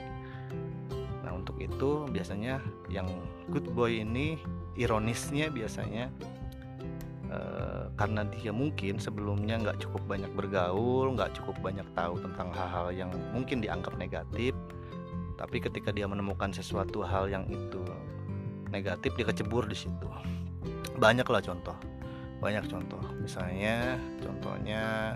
Nah 1.27 1.35
untuk 1.35 1.59
itu 1.59 2.07
biasanya 2.07 2.63
yang 2.87 3.07
good 3.51 3.67
boy 3.75 3.91
ini 3.91 4.39
ironisnya 4.79 5.51
biasanya 5.51 6.07
Uh, 7.31 7.87
karena 7.95 8.27
dia 8.27 8.51
mungkin 8.51 8.99
sebelumnya 8.99 9.55
nggak 9.55 9.79
cukup 9.87 10.03
banyak 10.03 10.27
bergaul, 10.35 11.15
nggak 11.15 11.31
cukup 11.39 11.55
banyak 11.63 11.87
tahu 11.95 12.19
tentang 12.19 12.51
hal-hal 12.51 12.91
yang 12.91 13.07
mungkin 13.31 13.63
dianggap 13.63 13.95
negatif, 13.95 14.51
tapi 15.39 15.63
ketika 15.63 15.95
dia 15.95 16.11
menemukan 16.11 16.51
sesuatu 16.51 16.99
hal 17.07 17.31
yang 17.31 17.47
itu 17.47 17.87
negatif 18.71 19.13
dia 19.19 19.27
kecebur 19.27 19.67
di 19.67 19.77
situ. 19.77 20.07
Banyak 20.97 21.27
lah 21.27 21.43
contoh, 21.43 21.75
banyak 22.39 22.65
contoh. 22.71 23.03
Misalnya, 23.19 23.99
contohnya, 24.23 25.15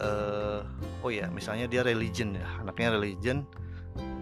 uh, 0.00 0.64
oh 1.04 1.12
ya, 1.12 1.28
misalnya 1.30 1.68
dia 1.68 1.84
religion 1.84 2.34
ya, 2.34 2.48
anaknya 2.64 2.96
religion, 2.96 3.44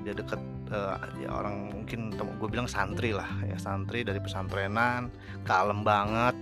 dia 0.05 0.13
dekat 0.13 0.41
uh, 0.69 1.01
ya 1.17 1.33
orang 1.33 1.73
mungkin 1.73 2.13
gue 2.15 2.49
bilang 2.53 2.69
santri 2.69 3.17
lah 3.17 3.27
ya 3.49 3.57
santri 3.57 4.05
dari 4.05 4.21
pesantrenan 4.21 5.09
kalem 5.49 5.81
banget 5.81 6.37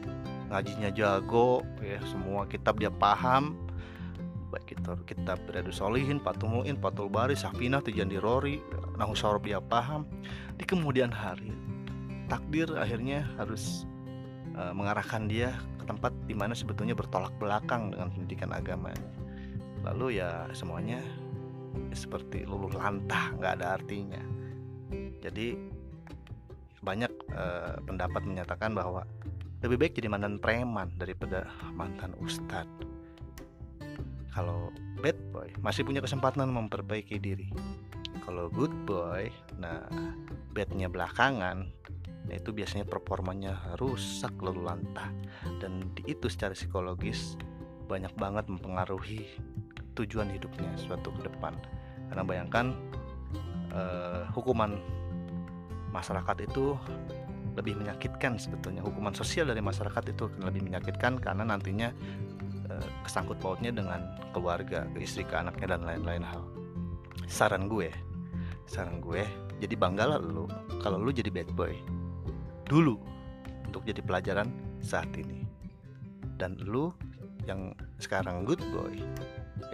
ngajinya 0.50 0.90
jago 0.92 1.62
ya 1.80 2.02
semua 2.04 2.44
kitab 2.50 2.76
dia 2.82 2.90
paham 2.90 3.56
baik 4.52 4.76
itu 4.76 4.92
kitab 5.08 5.40
Riyadus 5.48 5.80
Solihin, 5.80 6.20
Patul 6.20 6.52
Mu'in, 6.52 6.76
Patul 6.76 7.08
Bari, 7.08 7.32
Safinah, 7.32 7.80
Tijandi 7.80 8.20
Rori, 8.20 8.60
Nahu 9.00 9.16
Sorob 9.16 9.48
dia 9.48 9.64
paham 9.64 10.04
di 10.60 10.68
kemudian 10.68 11.08
hari 11.08 11.56
takdir 12.32 12.68
akhirnya 12.80 13.28
harus 13.36 13.84
uh, 14.56 14.72
mengarahkan 14.72 15.28
dia 15.28 15.52
ke 15.76 15.84
tempat 15.84 16.16
di 16.24 16.32
mana 16.32 16.56
sebetulnya 16.56 16.96
bertolak 16.96 17.36
belakang 17.36 17.92
dengan 17.92 18.08
pendidikan 18.08 18.56
agama. 18.56 18.96
Lalu 19.84 20.24
ya 20.24 20.48
semuanya 20.56 21.04
seperti 21.92 22.48
luluh 22.48 22.72
lantah 22.72 23.36
nggak 23.36 23.60
ada 23.60 23.76
artinya. 23.76 24.22
Jadi 25.20 25.60
banyak 26.80 27.12
uh, 27.36 27.76
pendapat 27.84 28.24
menyatakan 28.24 28.72
bahwa 28.72 29.04
lebih 29.60 29.86
baik 29.86 29.92
jadi 30.00 30.08
mantan 30.10 30.40
preman 30.40 30.90
daripada 30.98 31.46
mantan 31.76 32.16
ustadz 32.18 32.66
kalau 34.32 34.72
bad 34.98 35.14
boy 35.30 35.46
masih 35.60 35.84
punya 35.84 36.00
kesempatan 36.00 36.48
memperbaiki 36.50 37.20
diri. 37.20 37.52
Kalau 38.24 38.48
good 38.48 38.72
boy 38.88 39.28
nah 39.60 39.86
badnya 40.50 40.88
belakangan 40.90 41.70
nah 42.22 42.34
itu 42.38 42.54
biasanya 42.54 42.86
performanya 42.86 43.76
rusak 43.82 44.32
lalu 44.38 44.66
lantah. 44.66 45.10
Dan 45.58 45.90
itu 46.06 46.30
secara 46.30 46.54
psikologis 46.54 47.34
banyak 47.90 48.14
banget 48.14 48.46
mempengaruhi 48.46 49.26
tujuan 49.98 50.30
hidupnya 50.30 50.70
suatu 50.78 51.10
ke 51.12 51.26
depan. 51.28 51.58
Karena 52.08 52.22
bayangkan 52.22 52.66
eh, 53.74 54.22
hukuman 54.32 54.78
masyarakat 55.92 56.48
itu 56.48 56.78
lebih 57.52 57.76
menyakitkan 57.76 58.40
sebetulnya. 58.40 58.80
Hukuman 58.80 59.12
sosial 59.12 59.48
dari 59.48 59.60
masyarakat 59.60 60.04
itu 60.08 60.32
lebih 60.40 60.64
menyakitkan 60.64 61.20
karena 61.20 61.44
nantinya 61.44 61.92
e, 62.64 62.74
kesangkut 63.04 63.36
pautnya 63.44 63.68
dengan 63.68 64.16
keluarga, 64.32 64.88
ke 64.96 65.04
istri, 65.04 65.22
ke 65.28 65.36
anaknya 65.36 65.76
dan 65.76 65.84
lain-lain 65.84 66.24
hal. 66.24 66.40
Saran 67.28 67.68
gue, 67.68 67.92
saran 68.64 69.04
gue, 69.04 69.28
jadi 69.60 69.74
banggalah 69.76 70.18
lu 70.18 70.48
kalau 70.80 70.96
lu 70.96 71.12
jadi 71.12 71.28
bad 71.28 71.52
boy 71.52 71.76
dulu 72.72 72.96
untuk 73.68 73.84
jadi 73.84 74.00
pelajaran 74.00 74.48
saat 74.80 75.12
ini. 75.20 75.44
Dan 76.40 76.56
lu 76.64 76.88
yang 77.44 77.76
sekarang 78.00 78.48
good 78.48 78.64
boy, 78.72 78.96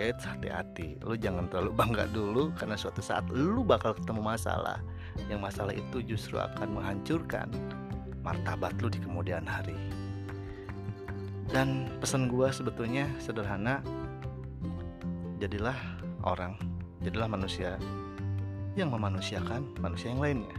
eh 0.02 0.11
hati-hati, 0.11 0.99
lu 1.07 1.14
jangan 1.14 1.47
terlalu 1.47 1.71
bangga 1.78 2.11
dulu 2.11 2.50
karena 2.59 2.75
suatu 2.75 2.99
saat 2.99 3.23
lu 3.31 3.62
bakal 3.62 3.95
ketemu 3.95 4.35
masalah 4.35 4.83
yang 5.31 5.38
masalah 5.38 5.71
itu 5.71 6.02
justru 6.02 6.43
akan 6.43 6.75
menghancurkan 6.75 7.47
martabat 8.26 8.75
lu 8.83 8.90
di 8.90 8.99
kemudian 8.99 9.47
hari. 9.47 9.78
Dan 11.49 11.88
pesan 12.02 12.28
gua 12.28 12.52
sebetulnya 12.52 13.09
sederhana, 13.17 13.81
jadilah 15.40 15.76
orang, 16.26 16.61
jadilah 17.00 17.31
manusia 17.31 17.81
yang 18.76 18.93
memanusiakan 18.93 19.64
manusia 19.81 20.12
yang 20.12 20.21
lainnya, 20.21 20.57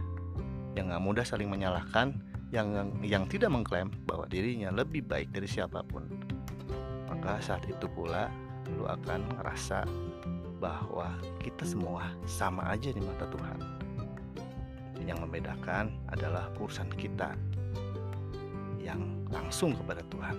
yang 0.74 0.90
gak 0.90 1.00
mudah 1.02 1.24
saling 1.24 1.46
menyalahkan, 1.46 2.18
yang 2.50 2.90
yang 3.02 3.24
tidak 3.30 3.50
mengklaim 3.50 3.90
bahwa 4.06 4.26
dirinya 4.26 4.74
lebih 4.74 5.06
baik 5.06 5.30
dari 5.30 5.46
siapa 5.46 5.86
pun. 5.86 6.06
Maka 7.06 7.38
saat 7.42 7.66
itu 7.66 7.86
pula 7.90 8.30
lu 8.78 8.86
akan 8.86 9.26
ngerasa 9.38 9.86
bahwa 10.60 11.16
kita 11.40 11.64
semua 11.64 12.12
sama 12.28 12.66
aja 12.70 12.92
di 12.92 13.00
mata 13.00 13.26
Tuhan 13.30 13.80
yang 15.10 15.26
membedakan 15.26 15.90
adalah 16.12 16.46
urusan 16.60 16.86
kita 16.94 17.34
yang 18.78 19.26
langsung 19.32 19.74
kepada 19.74 20.06
Tuhan. 20.06 20.36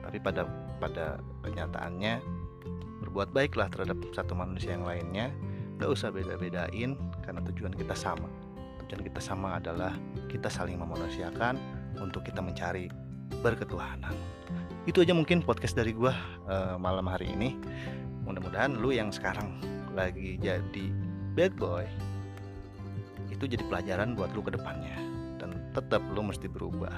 Tapi 0.00 0.16
pada 0.22 0.48
pada 0.80 1.20
kenyataannya 1.44 2.22
berbuat 3.04 3.36
baiklah 3.36 3.68
terhadap 3.68 4.00
satu 4.16 4.32
manusia 4.32 4.72
yang 4.72 4.88
lainnya, 4.88 5.28
gak 5.76 5.92
usah 5.92 6.08
beda-bedain 6.08 6.96
karena 7.20 7.40
tujuan 7.52 7.74
kita 7.76 7.92
sama. 7.92 8.26
Tujuan 8.88 9.04
kita 9.04 9.20
sama 9.20 9.60
adalah 9.60 9.92
kita 10.32 10.48
saling 10.48 10.80
memanusiakan 10.80 11.60
untuk 12.00 12.24
kita 12.24 12.40
mencari 12.40 12.88
berketuhanan. 13.44 14.16
Itu 14.88 15.04
aja 15.04 15.12
mungkin 15.12 15.44
podcast 15.44 15.76
dari 15.76 15.92
gue 15.92 16.08
uh, 16.48 16.80
malam 16.80 17.04
hari 17.04 17.28
ini. 17.28 17.52
Mudah-mudahan 18.24 18.80
lu 18.80 18.96
yang 18.96 19.12
sekarang 19.12 19.60
lagi 19.92 20.40
jadi 20.40 20.88
bad 21.36 21.52
boy 21.54 21.86
itu 23.30 23.44
jadi 23.46 23.62
pelajaran 23.70 24.18
buat 24.18 24.34
lu 24.34 24.42
ke 24.42 24.50
depannya 24.50 24.98
dan 25.38 25.54
tetap 25.70 26.02
lu 26.10 26.26
mesti 26.26 26.50
berubah 26.50 26.90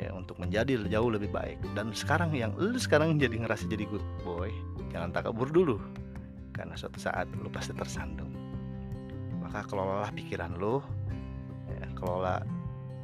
ya 0.00 0.08
untuk 0.16 0.40
menjadi 0.40 0.80
jauh 0.88 1.12
lebih 1.12 1.28
baik 1.28 1.60
dan 1.76 1.92
sekarang 1.92 2.32
yang 2.32 2.56
lu 2.56 2.80
sekarang 2.80 3.20
jadi 3.20 3.44
ngerasa 3.44 3.68
jadi 3.68 3.84
good 3.84 4.04
boy 4.24 4.48
jangan 4.88 5.12
takabur 5.12 5.52
dulu 5.52 5.76
karena 6.56 6.72
suatu 6.72 6.96
saat 6.96 7.28
lu 7.36 7.52
pasti 7.52 7.76
tersandung 7.76 8.31
maka 9.52 9.68
kelolalah 9.68 10.08
pikiran 10.16 10.56
lu? 10.56 10.80
Ya, 11.68 11.84
kelola 11.92 12.40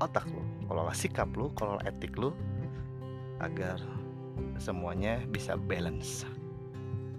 otak 0.01 0.25
lu 0.33 0.41
kelola 0.65 0.97
sikap 0.97 1.29
lu 1.37 1.53
kelola 1.53 1.85
etik 1.85 2.17
lu 2.17 2.33
agar 3.45 3.77
semuanya 4.57 5.21
bisa 5.29 5.61
balance. 5.61 6.25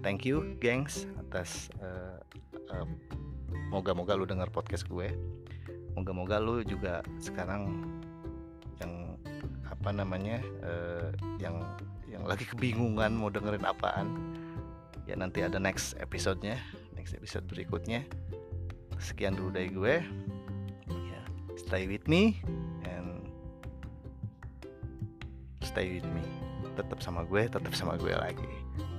Thank 0.02 0.26
you 0.26 0.58
gengs 0.58 1.06
atas 1.14 1.70
uh, 1.78 2.18
uh, 2.74 2.86
moga-moga 3.70 4.18
lu 4.18 4.26
dengar 4.26 4.50
podcast 4.50 4.82
gue. 4.90 5.14
Moga-moga 5.94 6.42
lu 6.42 6.66
juga 6.66 7.06
sekarang 7.22 7.86
yang 8.82 9.14
apa 9.70 9.94
namanya 9.94 10.42
uh, 10.66 11.14
yang 11.38 11.62
yang 12.10 12.26
lagi 12.26 12.42
kebingungan 12.50 13.14
mau 13.14 13.30
dengerin 13.30 13.62
apaan 13.62 14.10
ya 15.06 15.14
nanti 15.14 15.46
ada 15.46 15.62
next 15.62 15.94
episodenya 15.98 16.58
next 16.98 17.14
episode 17.14 17.46
berikutnya 17.46 18.04
sekian 19.00 19.32
dulu 19.34 19.50
dari 19.50 19.72
gue. 19.72 19.94
Ya 20.86 21.20
stay 21.56 21.88
with 21.88 22.04
me 22.04 22.36
and 22.84 23.24
stay 25.64 25.98
with 25.98 26.06
me. 26.12 26.22
Tetap 26.76 27.00
sama 27.00 27.24
gue 27.24 27.48
tetap 27.48 27.72
sama 27.72 27.96
gue 27.96 28.12
lagi. 28.12 28.52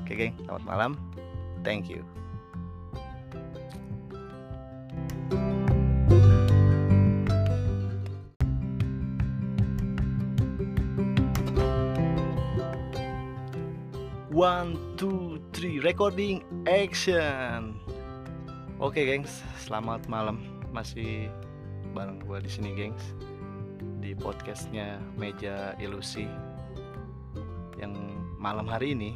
Oke 0.03 0.13
okay, 0.13 0.15
geng. 0.17 0.35
Selamat 0.43 0.65
malam. 0.65 0.91
Thank 1.61 1.87
you. 1.87 2.01
One, 14.31 14.79
two, 14.97 15.37
three, 15.53 15.77
recording 15.83 16.41
action. 16.65 17.80
Oke, 18.81 19.05
gengs, 19.05 19.45
selamat 19.61 20.09
malam. 20.09 20.41
Masih 20.73 21.29
bareng 21.93 22.17
gue 22.17 22.41
di 22.41 22.49
sini, 22.49 22.73
gengs, 22.73 23.13
di 24.01 24.17
podcastnya 24.17 24.97
Meja 25.21 25.77
Ilusi. 25.77 26.25
Yang 27.77 27.93
malam 28.41 28.65
hari 28.65 28.97
ini 28.97 29.13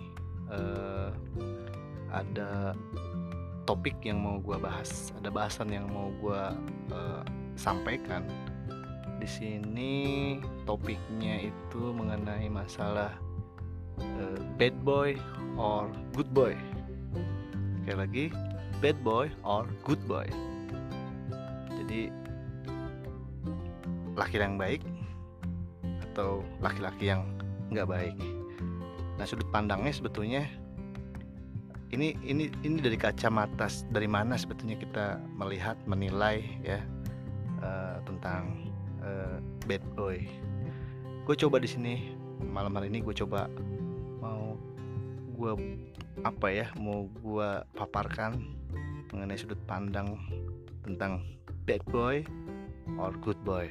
uh, 0.53 1.09
ada 2.13 2.77
topik 3.65 3.97
yang 4.05 4.21
mau 4.21 4.37
gue 4.37 4.53
bahas, 4.53 5.09
ada 5.17 5.33
bahasan 5.33 5.73
yang 5.73 5.89
mau 5.89 6.13
gue 6.21 6.41
uh, 6.93 7.25
sampaikan. 7.57 8.21
Di 9.17 9.25
sini 9.25 9.93
topiknya 10.69 11.49
itu 11.49 11.81
mengenai 11.89 12.53
masalah 12.53 13.17
uh, 13.97 14.37
bad 14.61 14.77
boy 14.85 15.17
or 15.57 15.89
good 16.13 16.29
boy 16.37 16.53
sekali 17.85 18.01
lagi 18.01 18.25
bad 18.83 18.97
boy 19.03 19.31
or 19.43 19.67
good 19.83 19.99
boy. 20.07 20.25
Jadi 21.71 22.11
laki 24.15 24.39
yang 24.39 24.55
baik 24.55 24.81
atau 26.11 26.43
laki-laki 26.63 27.11
yang 27.11 27.27
nggak 27.71 27.87
baik. 27.87 28.15
Nah 29.19 29.25
sudut 29.27 29.47
pandangnya 29.51 29.91
sebetulnya 29.91 30.47
ini 31.91 32.15
ini 32.27 32.51
ini 32.63 32.77
dari 32.79 32.99
kacamata 32.99 33.71
dari 33.91 34.07
mana 34.07 34.35
sebetulnya 34.35 34.75
kita 34.79 35.19
melihat 35.35 35.79
menilai 35.87 36.43
ya 36.63 36.79
uh, 37.63 37.99
tentang 38.03 38.71
uh, 39.03 39.37
bad 39.67 39.83
boy. 39.95 40.19
Gue 41.25 41.35
coba 41.35 41.57
di 41.59 41.69
sini 41.69 41.93
malam 42.43 42.75
hari 42.75 42.91
ini 42.91 42.99
gue 42.99 43.15
coba 43.15 43.47
gue 45.35 45.53
apa 46.23 46.47
ya 46.47 46.67
mau 46.79 47.11
gue 47.11 47.49
paparkan 47.75 48.39
mengenai 49.11 49.35
sudut 49.35 49.59
pandang 49.67 50.15
tentang 50.81 51.21
bad 51.67 51.83
boy 51.91 52.23
or 52.95 53.11
good 53.19 53.37
boy. 53.43 53.67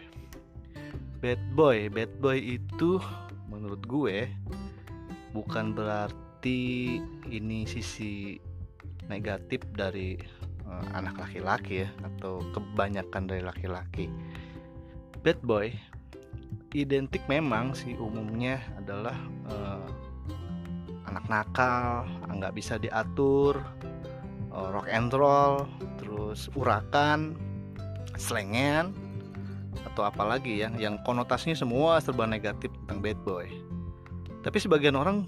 Bad 1.24 1.40
boy 1.56 1.88
bad 1.88 2.12
boy 2.20 2.36
itu 2.36 3.00
menurut 3.48 3.80
gue 3.88 4.28
bukan 5.32 5.72
berarti 5.72 7.00
ini 7.32 7.64
sisi 7.64 8.36
negatif 9.08 9.64
dari 9.72 10.20
uh, 10.68 10.84
anak 10.92 11.16
laki-laki 11.16 11.84
ya 11.84 11.90
atau 12.04 12.44
kebanyakan 12.52 13.24
dari 13.24 13.42
laki-laki. 13.42 14.06
Bad 15.24 15.40
boy 15.40 15.72
identik 16.74 17.22
memang 17.30 17.72
sih 17.72 17.94
umumnya 17.94 18.58
adalah 18.76 19.14
uh, 19.46 19.86
anak 21.14 21.30
nakal 21.30 22.02
nggak 22.26 22.58
bisa 22.58 22.74
diatur 22.74 23.62
uh, 24.50 24.68
rock 24.74 24.90
and 24.90 25.14
roll 25.14 25.70
terus 25.94 26.50
urakan 26.58 27.38
slengen 28.18 28.90
atau 29.94 30.02
apalagi 30.10 30.66
ya 30.66 30.74
yang 30.74 30.98
konotasinya 31.06 31.54
semua 31.54 32.02
serba 32.02 32.26
negatif 32.26 32.74
tentang 32.82 32.98
bad 32.98 33.18
boy. 33.22 33.46
Tapi 34.42 34.58
sebagian 34.58 34.98
orang 34.98 35.22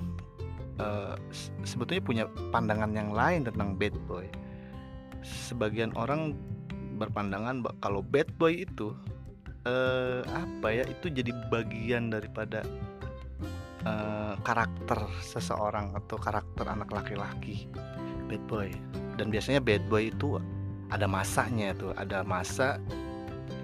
uh, 0.82 1.14
sebetulnya 1.62 2.02
punya 2.02 2.24
pandangan 2.50 2.90
yang 2.90 3.14
lain 3.14 3.46
tentang 3.46 3.78
bad 3.78 3.94
boy. 4.10 4.26
Sebagian 5.22 5.94
orang 5.94 6.34
berpandangan 6.98 7.62
kalau 7.78 8.02
bad 8.02 8.26
boy 8.42 8.66
itu 8.66 8.90
uh, 9.66 10.22
apa 10.34 10.82
ya 10.82 10.84
itu 10.86 11.10
jadi 11.10 11.30
bagian 11.50 12.10
daripada 12.10 12.66
uh, 13.86 14.34
karakter 14.42 14.98
seseorang 15.22 15.94
atau 15.94 16.18
karakter 16.18 16.66
anak 16.66 16.90
laki-laki 16.90 17.70
bad 18.26 18.42
boy. 18.50 18.68
Dan 19.16 19.30
biasanya 19.30 19.62
bad 19.62 19.86
boy 19.86 20.10
itu 20.10 20.42
ada 20.90 21.06
masanya 21.06 21.72
tuh 21.78 21.94
ada 21.94 22.26
masa 22.26 22.82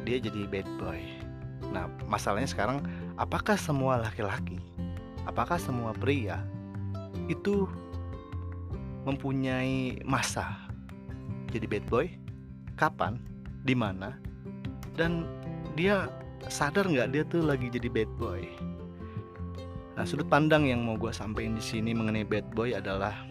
dia 0.07 0.23
jadi 0.23 0.47
bad 0.47 0.69
boy. 0.79 1.03
Nah 1.75 1.91
masalahnya 2.07 2.47
sekarang 2.47 2.83
apakah 3.19 3.59
semua 3.59 3.99
laki-laki 3.99 4.63
apakah 5.27 5.59
semua 5.59 5.95
pria 5.95 6.43
itu 7.31 7.71
mempunyai 9.07 10.03
masa 10.07 10.59
jadi 11.51 11.67
bad 11.69 11.85
boy? 11.91 12.07
Kapan? 12.79 13.21
Di 13.63 13.77
mana? 13.77 14.17
Dan 14.97 15.27
dia 15.79 16.09
sadar 16.51 16.89
nggak 16.91 17.15
dia 17.15 17.23
tuh 17.29 17.45
lagi 17.47 17.71
jadi 17.71 17.87
bad 17.87 18.11
boy 18.19 18.43
Nah, 20.03 20.11
sudut 20.11 20.27
pandang 20.27 20.67
yang 20.67 20.83
mau 20.83 20.99
gue 20.99 21.15
sampaikan 21.15 21.55
di 21.55 21.63
sini 21.63 21.95
mengenai 21.95 22.27
bad 22.27 22.51
boy 22.59 22.75
adalah 22.75 23.23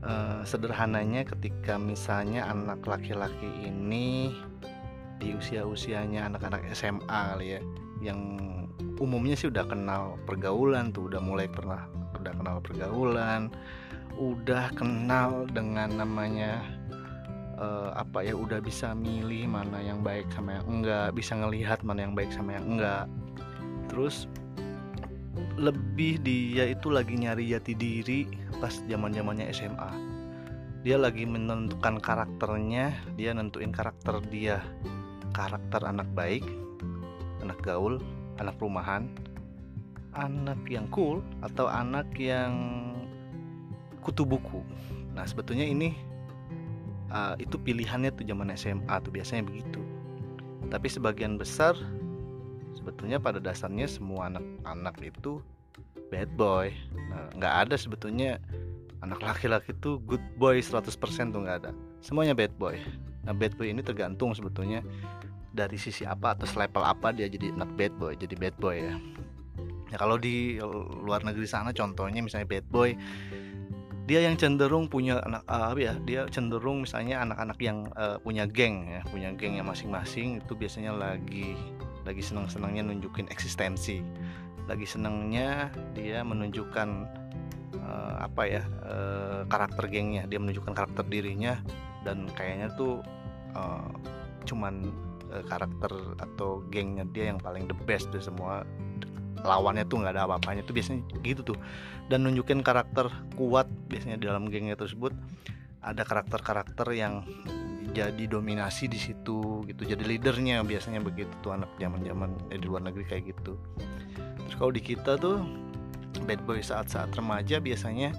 uh, 0.00 0.40
sederhananya 0.40 1.20
ketika 1.28 1.76
misalnya 1.76 2.48
anak 2.48 2.80
laki-laki 2.88 3.68
ini 3.68 4.32
di 5.20 5.36
usia-usianya 5.36 6.32
anak-anak 6.32 6.64
SMA 6.72 7.04
kali 7.04 7.46
ya, 7.52 7.60
yang 8.00 8.40
umumnya 9.04 9.36
sih 9.36 9.52
udah 9.52 9.68
kenal 9.68 10.16
pergaulan 10.24 10.96
tuh, 10.96 11.12
udah 11.12 11.20
mulai 11.20 11.44
pernah 11.44 11.84
udah 12.16 12.32
kenal 12.40 12.56
pergaulan, 12.64 13.52
udah 14.16 14.72
kenal 14.72 15.44
dengan 15.44 15.92
namanya 15.92 16.64
uh, 17.60 17.92
apa 18.00 18.24
ya, 18.24 18.32
udah 18.32 18.64
bisa 18.64 18.96
milih 18.96 19.44
mana 19.44 19.76
yang 19.84 20.00
baik 20.00 20.24
sama 20.32 20.56
yang 20.56 20.64
enggak, 20.80 21.12
bisa 21.12 21.36
ngelihat 21.36 21.84
mana 21.84 22.08
yang 22.08 22.16
baik 22.16 22.32
sama 22.32 22.56
yang 22.56 22.64
enggak. 22.64 23.04
Terus 23.92 24.24
lebih 25.60 26.24
dia 26.24 26.72
itu 26.72 26.88
lagi 26.88 27.20
nyari 27.20 27.52
jati 27.52 27.76
diri 27.76 28.24
pas 28.64 28.72
zaman 28.88 29.12
zamannya 29.12 29.52
SMA 29.52 30.20
dia 30.80 30.96
lagi 30.96 31.28
menentukan 31.28 32.00
karakternya 32.00 32.96
dia 33.20 33.36
nentuin 33.36 33.68
karakter 33.68 34.16
dia. 34.32 34.64
Karakter 35.36 35.84
anak 35.84 36.08
baik 36.16 36.42
anak 37.44 37.60
gaul 37.60 38.00
anak 38.40 38.56
rumahan 38.56 39.12
anak 40.16 40.58
yang 40.66 40.88
cool 40.90 41.20
atau 41.44 41.68
anak 41.68 42.08
yang 42.16 42.56
kutu 44.00 44.24
buku. 44.24 44.64
Nah 45.12 45.28
sebetulnya 45.28 45.68
ini 45.68 45.94
uh, 47.12 47.36
itu 47.36 47.60
pilihannya 47.60 48.10
tuh 48.16 48.24
zaman 48.24 48.50
SMA 48.56 48.94
tuh 49.04 49.12
biasanya 49.12 49.46
begitu. 49.46 49.84
Tapi 50.72 50.88
sebagian 50.88 51.36
besar 51.36 51.76
sebetulnya 52.72 53.20
pada 53.20 53.38
dasarnya 53.38 53.86
semua 53.86 54.32
anak-anak 54.32 54.96
itu 55.04 55.44
bad 56.10 56.30
boy. 56.34 56.74
Nah 57.08 57.30
nggak 57.38 57.54
ada 57.66 57.74
sebetulnya. 57.78 58.42
Anak 59.00 59.24
laki-laki 59.24 59.72
itu 59.72 59.96
good 60.04 60.20
boy 60.36 60.60
100% 60.60 60.92
tuh 61.32 61.40
nggak 61.40 61.64
ada. 61.64 61.70
Semuanya 62.04 62.36
bad 62.36 62.52
boy. 62.60 62.76
Nah 63.24 63.32
bad 63.32 63.56
boy 63.56 63.72
ini 63.72 63.80
tergantung 63.80 64.36
sebetulnya 64.36 64.84
dari 65.50 65.80
sisi 65.80 66.04
apa 66.04 66.36
atau 66.36 66.46
level 66.46 66.84
apa 66.84 67.10
dia 67.10 67.26
jadi 67.26 67.50
anak 67.56 67.72
bad 67.80 67.94
boy 67.96 68.12
jadi 68.18 68.34
bad 68.36 68.56
boy 68.60 68.76
ya. 68.76 68.94
Ya 69.90 69.96
kalau 69.98 70.20
di 70.20 70.60
luar 71.02 71.24
negeri 71.24 71.48
sana 71.48 71.72
contohnya 71.72 72.20
misalnya 72.20 72.46
bad 72.46 72.66
boy 72.68 72.92
dia 74.10 74.26
yang 74.26 74.34
cenderung 74.34 74.90
punya 74.90 75.22
anak 75.22 75.46
uh, 75.46 75.70
apa 75.70 75.78
ya 75.78 75.94
dia 76.02 76.26
cenderung 76.26 76.82
misalnya 76.82 77.22
anak-anak 77.22 77.54
yang 77.62 77.86
uh, 77.94 78.18
punya 78.18 78.42
geng 78.42 78.90
ya 78.90 79.06
punya 79.06 79.30
geng 79.38 79.54
yang 79.54 79.70
masing-masing 79.70 80.42
itu 80.42 80.52
biasanya 80.58 80.90
lagi 80.90 81.54
lagi 82.02 82.18
senang-senangnya 82.18 82.90
nunjukin 82.90 83.30
eksistensi 83.30 84.02
lagi 84.70 84.86
senangnya 84.86 85.74
dia 85.98 86.22
menunjukkan 86.22 86.88
uh, 87.74 88.14
apa 88.22 88.42
ya 88.46 88.62
uh, 88.86 89.42
karakter 89.50 89.90
gengnya. 89.90 90.30
Dia 90.30 90.38
menunjukkan 90.38 90.70
karakter 90.70 91.02
dirinya 91.10 91.58
dan 92.06 92.30
kayaknya 92.38 92.70
tuh 92.78 93.02
uh, 93.58 93.90
cuman 94.46 94.86
uh, 95.34 95.42
karakter 95.50 95.90
atau 96.22 96.62
gengnya 96.70 97.02
dia 97.10 97.34
yang 97.34 97.42
paling 97.42 97.66
the 97.66 97.74
best 97.82 98.06
dari 98.14 98.22
semua 98.22 98.62
lawannya 99.42 99.82
tuh 99.90 100.06
nggak 100.06 100.14
ada 100.14 100.30
apa-apanya. 100.30 100.62
Tuh 100.62 100.78
biasanya 100.78 101.02
gitu 101.26 101.42
tuh. 101.42 101.58
Dan 102.06 102.22
nunjukin 102.22 102.62
karakter 102.62 103.10
kuat 103.34 103.66
biasanya 103.90 104.22
dalam 104.22 104.46
gengnya 104.46 104.78
tersebut. 104.78 105.10
Ada 105.80 106.04
karakter-karakter 106.04 106.92
yang 106.92 107.24
jadi 107.90 108.30
dominasi 108.30 108.86
di 108.86 108.98
situ 108.98 109.66
gitu 109.66 109.82
jadi 109.82 110.02
leadernya 110.06 110.62
biasanya 110.62 111.02
begitu 111.02 111.30
tuh 111.42 111.58
anak 111.58 111.70
zaman-zaman 111.82 112.30
eh, 112.54 112.58
di 112.58 112.66
luar 112.70 112.86
negeri 112.86 113.04
kayak 113.06 113.34
gitu 113.34 113.58
terus 114.50 114.58
kalau 114.58 114.74
di 114.74 114.82
kita 114.82 115.14
tuh 115.14 115.46
bad 116.26 116.42
boy 116.42 116.58
saat-saat 116.58 117.14
remaja 117.14 117.62
biasanya 117.62 118.10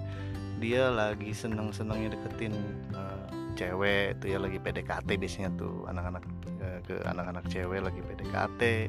dia 0.64 0.88
lagi 0.88 1.36
seneng-senengnya 1.36 2.16
deketin 2.16 2.56
uh, 2.96 3.28
cewek 3.52 4.16
tuh 4.24 4.32
ya 4.32 4.38
lagi 4.40 4.56
PDKT 4.56 5.20
biasanya 5.20 5.50
tuh 5.60 5.84
anak-anak 5.92 6.24
uh, 6.64 6.80
ke 6.88 6.96
anak-anak 7.04 7.44
cewek 7.52 7.84
lagi 7.84 8.00
PDKT 8.00 8.88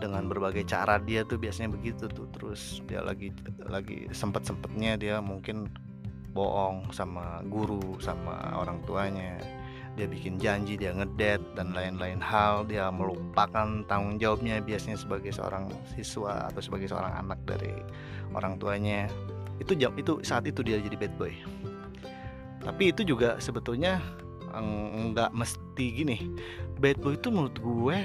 dengan 0.00 0.26
berbagai 0.26 0.64
cara 0.64 0.96
dia 0.98 1.22
tuh 1.28 1.38
biasanya 1.38 1.74
begitu 1.74 2.08
tuh. 2.10 2.26
Terus 2.32 2.80
dia 2.88 3.04
lagi 3.04 3.30
lagi 3.62 4.08
sempet 4.10 4.48
sempetnya 4.48 4.96
dia 4.96 5.20
mungkin 5.20 5.68
bohong 6.34 6.90
sama 6.90 7.44
guru 7.46 8.00
sama 8.02 8.58
orang 8.58 8.82
tuanya 8.82 9.38
dia 9.94 10.10
bikin 10.10 10.42
janji 10.42 10.74
dia 10.74 10.90
ngedet 10.90 11.38
dan 11.54 11.70
lain-lain 11.70 12.18
hal. 12.18 12.66
Dia 12.66 12.90
melupakan 12.90 13.86
tanggung 13.86 14.18
jawabnya 14.18 14.58
biasanya 14.58 14.98
sebagai 14.98 15.30
seorang 15.30 15.70
siswa 15.94 16.50
atau 16.50 16.58
sebagai 16.58 16.90
seorang 16.90 17.14
anak 17.14 17.38
dari 17.46 17.70
orang 18.34 18.58
tuanya. 18.58 19.06
Itu 19.62 19.78
jam 19.78 19.94
itu 19.94 20.18
saat 20.26 20.50
itu 20.50 20.66
dia 20.66 20.82
jadi 20.82 20.98
bad 20.98 21.14
boy. 21.14 21.32
Tapi 22.64 22.90
itu 22.90 23.06
juga 23.06 23.38
sebetulnya 23.38 24.02
nggak 25.14 25.30
mesti 25.30 25.86
gini. 25.94 26.18
Bad 26.82 26.98
boy 26.98 27.14
itu 27.14 27.30
menurut 27.30 27.56
gue 27.62 27.98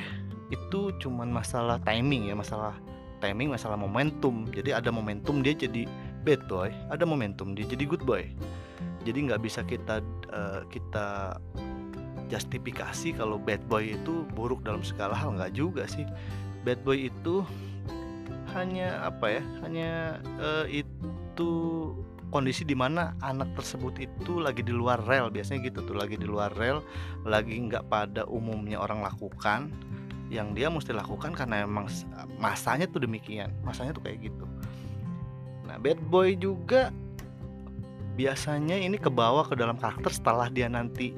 itu 0.49 0.93
cuman 0.97 1.29
masalah 1.29 1.77
timing 1.85 2.29
ya 2.29 2.37
masalah 2.37 2.77
timing 3.17 3.49
masalah 3.49 3.77
momentum. 3.81 4.45
Jadi 4.53 4.77
ada 4.77 4.93
momentum 4.93 5.41
dia 5.41 5.57
jadi 5.57 5.89
bad 6.21 6.45
boy 6.45 6.69
ada 6.93 7.01
momentum 7.01 7.57
dia 7.57 7.65
jadi 7.65 7.89
good 7.89 8.05
boy. 8.05 8.29
Jadi 9.09 9.31
nggak 9.31 9.41
bisa 9.41 9.65
kita 9.65 10.05
uh, 10.29 10.61
kita 10.69 11.39
justifikasi 12.29 13.17
kalau 13.17 13.41
bad 13.41 13.59
boy 13.65 13.97
itu 13.97 14.23
buruk 14.37 14.61
dalam 14.61 14.85
segala 14.85 15.17
hal 15.17 15.35
nggak 15.35 15.53
juga 15.57 15.89
sih. 15.89 16.05
Bad 16.63 16.85
boy 16.85 17.09
itu 17.09 17.41
hanya 18.53 19.05
apa 19.05 19.41
ya 19.41 19.43
hanya 19.65 19.91
uh, 20.41 20.65
itu 20.69 21.49
kondisi 22.29 22.61
di 22.61 22.77
mana 22.77 23.17
anak 23.25 23.57
tersebut 23.57 23.97
itu 23.97 24.37
lagi 24.37 24.61
di 24.61 24.69
luar 24.69 25.01
rel 25.09 25.33
biasanya 25.33 25.69
gitu 25.73 25.81
tuh 25.85 25.97
lagi 25.97 26.13
di 26.17 26.29
luar 26.29 26.53
rel 26.53 26.85
lagi 27.25 27.57
nggak 27.57 27.89
pada 27.89 28.23
umumnya 28.29 28.77
orang 28.77 29.01
lakukan. 29.01 29.73
Yang 30.29 30.47
dia 30.61 30.67
mesti 30.69 30.93
lakukan 30.93 31.33
karena 31.33 31.65
emang 31.65 31.89
masanya 32.37 32.85
tuh 32.85 33.01
demikian 33.01 33.49
masanya 33.65 33.97
tuh 33.97 34.05
kayak 34.05 34.29
gitu. 34.29 34.45
Nah 35.65 35.81
bad 35.81 35.97
boy 36.05 36.37
juga 36.37 36.93
biasanya 38.13 38.77
ini 38.77 38.99
kebawa 38.99 39.47
ke 39.47 39.57
dalam 39.57 39.79
karakter 39.79 40.11
setelah 40.11 40.51
dia 40.51 40.69
nanti 40.69 41.15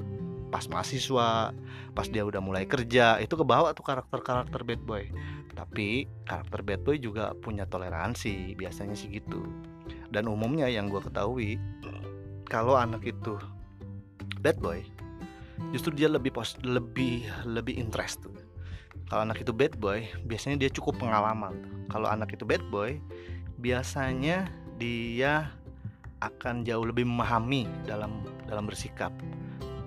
pas 0.52 0.68
mahasiswa 0.68 1.56
pas 1.96 2.06
dia 2.12 2.22
udah 2.28 2.44
mulai 2.44 2.68
kerja 2.68 3.16
itu 3.24 3.32
kebawa 3.32 3.72
tuh 3.72 3.88
karakter-karakter 3.88 4.60
bad 4.62 4.82
boy. 4.84 5.08
Tapi 5.56 6.04
karakter 6.28 6.60
bad 6.60 6.80
boy 6.84 7.00
juga 7.00 7.32
punya 7.40 7.64
toleransi 7.64 8.52
biasanya 8.54 8.92
sih 8.92 9.08
gitu. 9.08 9.48
Dan 10.12 10.28
umumnya 10.28 10.68
yang 10.68 10.92
gue 10.92 11.00
ketahui 11.00 11.56
kalau 12.52 12.76
anak 12.76 13.00
itu 13.08 13.40
bad 14.44 14.60
boy 14.60 14.84
justru 15.72 15.96
dia 15.96 16.12
lebih 16.12 16.36
pos 16.36 16.60
lebih 16.60 17.24
lebih 17.48 17.80
interest 17.80 18.28
tuh. 18.28 18.36
Kalau 19.08 19.24
anak 19.24 19.40
itu 19.40 19.56
bad 19.56 19.80
boy 19.80 20.04
biasanya 20.28 20.68
dia 20.68 20.70
cukup 20.72 21.00
pengalaman. 21.00 21.56
Kalau 21.88 22.12
anak 22.12 22.36
itu 22.36 22.44
bad 22.44 22.60
boy 22.68 23.00
biasanya 23.56 24.52
dia 24.76 25.48
akan 26.20 26.62
jauh 26.62 26.84
lebih 26.86 27.08
memahami 27.08 27.66
dalam 27.88 28.22
dalam 28.46 28.68
bersikap 28.68 29.10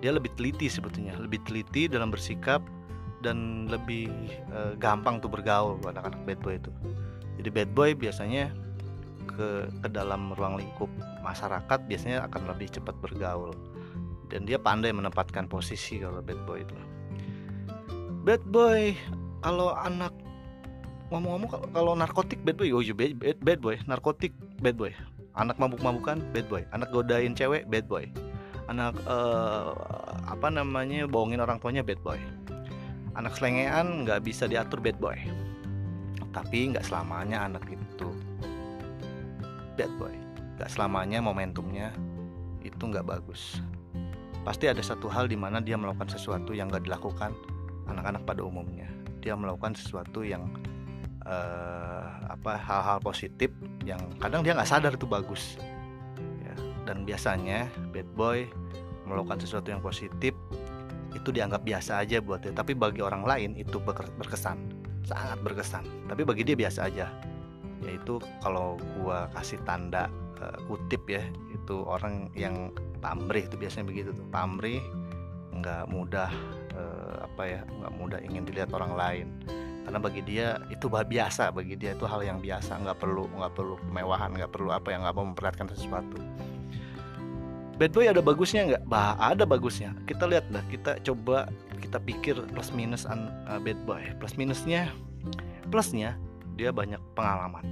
dia 0.03 0.11
lebih 0.11 0.31
teliti 0.35 0.67
sebetulnya 0.67 1.15
lebih 1.17 1.39
teliti 1.47 1.87
dalam 1.87 2.11
bersikap 2.11 2.63
dan 3.25 3.65
lebih 3.65 4.11
e, 4.53 4.59
gampang 4.77 5.17
tuh 5.17 5.31
bergaul 5.31 5.81
anak-anak 5.81 6.21
bad 6.29 6.39
boy 6.45 6.55
itu. 6.61 6.71
Jadi 7.41 7.49
bad 7.49 7.69
boy 7.73 7.97
biasanya 7.97 8.53
ke 9.25 9.65
ke 9.81 9.87
dalam 9.89 10.29
ruang 10.37 10.61
lingkup 10.61 10.87
masyarakat 11.25 11.79
biasanya 11.89 12.21
akan 12.29 12.53
lebih 12.53 12.69
cepat 12.69 12.93
bergaul. 13.01 13.57
Dan 14.29 14.45
dia 14.45 14.61
pandai 14.61 14.93
menempatkan 14.93 15.49
posisi 15.49 15.97
kalau 15.97 16.21
bad 16.21 16.37
boy 16.45 16.61
itu. 16.61 16.77
Bad 18.21 18.45
boy 18.45 18.93
kalau 19.41 19.73
anak 19.73 20.13
ngomong-ngomong 21.09 21.49
kalau 21.73 21.97
narkotik 21.97 22.41
bad 22.45 22.57
boy 22.57 22.69
oh 22.73 22.81
iya 22.81 22.93
bad, 22.93 23.17
bad, 23.17 23.37
bad 23.41 23.59
boy 23.61 23.75
narkotik 23.89 24.37
bad 24.61 24.77
boy. 24.77 24.93
Anak 25.33 25.57
mabuk-mabukan 25.57 26.21
bad 26.29 26.45
boy. 26.45 26.61
Anak 26.77 26.93
godain 26.93 27.33
cewek 27.33 27.65
bad 27.65 27.89
boy 27.89 28.05
anak 28.65 28.97
uh, 29.05 29.73
apa 30.25 30.49
namanya 30.49 31.05
bohongin 31.05 31.41
orang 31.41 31.61
tuanya 31.61 31.85
bad 31.85 31.99
boy. 32.01 32.17
Anak 33.15 33.37
selengean 33.37 34.03
nggak 34.03 34.25
bisa 34.25 34.49
diatur 34.49 34.81
bad 34.81 34.97
boy. 34.97 35.17
Tapi 36.33 36.73
nggak 36.73 36.83
selamanya 36.83 37.45
anak 37.47 37.63
itu 37.69 38.09
bad 39.77 39.91
boy. 40.01 40.13
Nggak 40.57 40.69
selamanya 40.71 41.19
momentumnya 41.21 41.93
itu 42.65 42.81
nggak 42.81 43.05
bagus. 43.05 43.61
Pasti 44.41 44.69
ada 44.69 44.81
satu 44.81 45.09
hal 45.09 45.29
di 45.29 45.37
mana 45.37 45.61
dia 45.61 45.77
melakukan 45.77 46.09
sesuatu 46.09 46.53
yang 46.53 46.69
nggak 46.69 46.85
dilakukan 46.85 47.33
anak-anak 47.89 48.25
pada 48.25 48.41
umumnya. 48.45 48.89
Dia 49.21 49.33
melakukan 49.33 49.73
sesuatu 49.73 50.21
yang 50.21 50.45
uh, 51.25 52.05
apa 52.29 52.57
hal-hal 52.57 52.97
positif 53.01 53.49
yang 53.85 54.01
kadang 54.21 54.45
dia 54.45 54.53
nggak 54.53 54.69
sadar 54.69 54.93
itu 54.93 55.05
bagus 55.09 55.57
dan 56.85 57.03
biasanya 57.03 57.67
bad 57.91 58.07
boy 58.13 58.45
melakukan 59.05 59.41
sesuatu 59.41 59.69
yang 59.69 59.81
positif 59.81 60.33
itu 61.13 61.29
dianggap 61.31 61.63
biasa 61.63 62.05
aja 62.05 62.19
buat 62.19 62.43
dia. 62.43 62.51
Tapi 62.51 62.75
bagi 62.75 62.99
orang 62.99 63.23
lain 63.23 63.51
itu 63.55 63.79
berkesan. 63.81 64.59
Sangat 65.07 65.39
berkesan. 65.41 65.85
Tapi 66.11 66.21
bagi 66.27 66.43
dia 66.43 66.57
biasa 66.57 66.91
aja. 66.91 67.07
Yaitu 67.81 68.19
kalau 68.43 68.75
gua 68.99 69.31
kasih 69.33 69.57
tanda 69.63 70.11
uh, 70.43 70.57
kutip 70.67 71.07
ya 71.07 71.23
itu 71.53 71.81
orang 71.87 72.29
yang 72.35 72.73
pamrih 72.99 73.47
itu 73.47 73.55
biasanya 73.55 73.85
begitu 73.87 74.09
tuh. 74.11 74.27
Pamrih 74.29 74.83
nggak 75.55 75.87
mudah 75.87 76.29
uh, 76.75 77.25
apa 77.31 77.43
ya 77.47 77.61
nggak 77.63 77.93
mudah 77.95 78.19
ingin 78.19 78.43
dilihat 78.43 78.69
orang 78.75 78.93
lain. 78.93 79.27
Karena 79.85 80.01
bagi 80.01 80.21
dia 80.25 80.57
itu 80.73 80.89
biasa. 80.89 81.53
Bagi 81.53 81.77
dia 81.77 81.93
itu 81.95 82.03
hal 82.09 82.25
yang 82.25 82.43
biasa. 82.43 82.75
Nggak 82.81 82.97
perlu 82.99 83.29
nggak 83.31 83.53
perlu 83.55 83.79
kemewahan 83.87 84.35
nggak 84.35 84.51
perlu 84.51 84.73
apa 84.73 84.91
yang 84.91 85.05
nggak 85.07 85.15
mau 85.15 85.25
memperlihatkan 85.31 85.69
sesuatu 85.71 86.17
bad 87.75 87.91
boy 87.91 88.07
ada 88.07 88.23
bagusnya 88.23 88.61
nggak? 88.71 88.83
Bah 88.87 89.19
ada 89.19 89.43
bagusnya. 89.43 89.91
Kita 90.07 90.25
lihat 90.27 90.47
lah 90.51 90.63
kita 90.71 90.99
coba 91.03 91.47
kita 91.79 91.99
pikir 91.99 92.35
plus 92.55 92.71
minus 92.71 93.03
an, 93.03 93.31
uh, 93.47 93.59
bad 93.59 93.79
boy. 93.83 94.01
Plus 94.19 94.35
minusnya 94.39 94.91
plusnya 95.69 96.15
dia 96.55 96.71
banyak 96.71 96.99
pengalaman. 97.13 97.63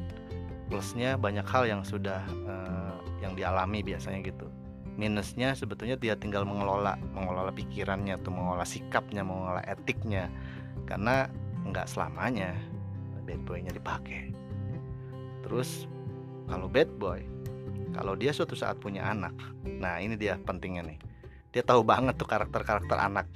Plusnya 0.68 1.16
banyak 1.16 1.46
hal 1.48 1.64
yang 1.70 1.82
sudah 1.86 2.24
uh, 2.48 2.96
yang 3.24 3.34
dialami 3.34 3.80
biasanya 3.82 4.20
gitu. 4.24 4.48
Minusnya 4.94 5.58
sebetulnya 5.58 5.98
dia 5.98 6.14
tinggal 6.14 6.46
mengelola 6.46 7.00
mengelola 7.16 7.50
pikirannya 7.50 8.20
atau 8.20 8.30
mengelola 8.30 8.68
sikapnya 8.68 9.26
mengelola 9.26 9.64
etiknya. 9.66 10.28
Karena 10.86 11.26
nggak 11.64 11.88
selamanya 11.88 12.54
bad 13.24 13.40
boynya 13.48 13.72
dipakai. 13.72 14.36
Terus 15.48 15.88
kalau 16.52 16.68
bad 16.68 16.92
boy 17.00 17.33
kalau 17.94 18.18
dia 18.18 18.34
suatu 18.34 18.58
saat 18.58 18.82
punya 18.82 19.06
anak 19.08 19.34
nah 19.64 20.02
ini 20.02 20.18
dia 20.18 20.36
pentingnya 20.42 20.84
nih. 20.84 21.00
Dia 21.54 21.62
tahu 21.62 21.86
banget 21.86 22.18
tuh 22.18 22.26
karakter-karakter 22.26 22.98
anak. 22.98 23.30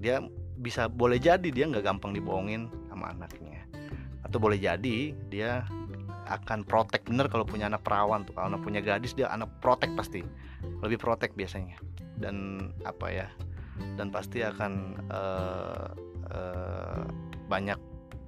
Dia 0.00 0.24
bisa 0.56 0.88
boleh 0.88 1.20
jadi 1.20 1.44
dia 1.52 1.68
nggak 1.68 1.84
gampang 1.84 2.16
dibohongin 2.16 2.72
sama 2.88 3.12
anaknya. 3.12 3.68
Atau 4.24 4.40
boleh 4.40 4.56
jadi 4.56 5.12
dia 5.28 5.68
akan 6.32 6.64
protek 6.64 7.04
bener 7.04 7.28
kalau 7.28 7.44
punya 7.44 7.68
anak 7.68 7.84
perawan 7.84 8.24
tuh. 8.24 8.32
Kalau 8.32 8.56
punya 8.56 8.80
gadis 8.80 9.12
dia 9.12 9.28
anak 9.28 9.52
protek 9.60 9.92
pasti. 9.92 10.24
Lebih 10.80 10.96
protek 10.96 11.36
biasanya. 11.36 11.76
Dan 12.16 12.68
apa 12.88 13.12
ya 13.12 13.28
dan 14.00 14.08
pasti 14.08 14.40
akan 14.40 14.72
uh, 15.12 15.88
uh, 16.32 17.04
banyak 17.52 17.76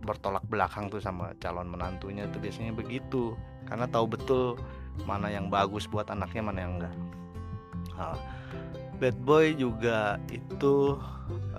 bertolak 0.04 0.44
belakang 0.52 0.92
tuh 0.92 1.00
sama 1.00 1.32
calon 1.40 1.72
menantunya 1.72 2.28
tuh. 2.28 2.44
Biasanya 2.44 2.76
begitu 2.76 3.32
karena 3.68 3.86
tahu 3.88 4.06
betul 4.08 4.60
mana 5.02 5.26
yang 5.26 5.50
bagus 5.50 5.90
buat 5.90 6.06
anaknya 6.06 6.42
mana 6.44 6.58
yang 6.62 6.72
enggak. 6.78 6.94
Nah, 7.98 8.18
bad 8.98 9.16
boy 9.26 9.54
juga 9.58 10.18
itu 10.30 10.98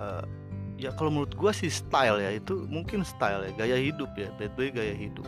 uh, 0.00 0.24
ya 0.76 0.92
kalau 0.96 1.12
menurut 1.12 1.32
gue 1.36 1.52
sih 1.52 1.72
style 1.72 2.20
ya 2.20 2.32
itu 2.36 2.64
mungkin 2.68 3.04
style 3.04 3.44
ya 3.44 3.52
gaya 3.56 3.76
hidup 3.76 4.12
ya. 4.16 4.32
Bad 4.40 4.56
boy 4.56 4.72
gaya 4.72 4.96
hidup. 4.96 5.26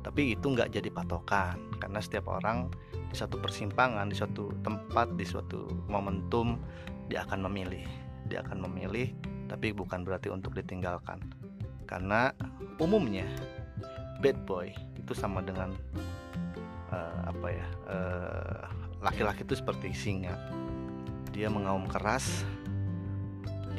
Tapi 0.00 0.34
itu 0.34 0.46
nggak 0.46 0.72
jadi 0.74 0.88
patokan. 0.90 1.58
Karena 1.82 1.98
setiap 1.98 2.30
orang 2.30 2.70
di 3.10 3.16
satu 3.18 3.42
persimpangan 3.42 4.06
di 4.06 4.14
suatu 4.14 4.54
tempat 4.62 5.18
di 5.18 5.26
suatu 5.26 5.66
momentum 5.90 6.58
dia 7.10 7.26
akan 7.26 7.50
memilih. 7.50 7.86
Dia 8.30 8.46
akan 8.46 8.70
memilih 8.70 9.10
tapi 9.50 9.74
bukan 9.74 10.06
berarti 10.06 10.30
untuk 10.30 10.54
ditinggalkan. 10.54 11.18
Karena 11.90 12.30
umumnya 12.78 13.26
bad 14.22 14.38
boy 14.46 14.70
itu 14.94 15.12
sama 15.16 15.42
dengan 15.42 15.74
uh, 16.90 17.30
apa 17.30 17.48
ya 17.50 17.66
uh, 17.88 18.62
laki-laki 19.00 19.42
itu 19.46 19.56
seperti 19.56 19.94
singa. 19.96 20.36
Dia 21.30 21.48
mengaum 21.48 21.88
keras 21.88 22.44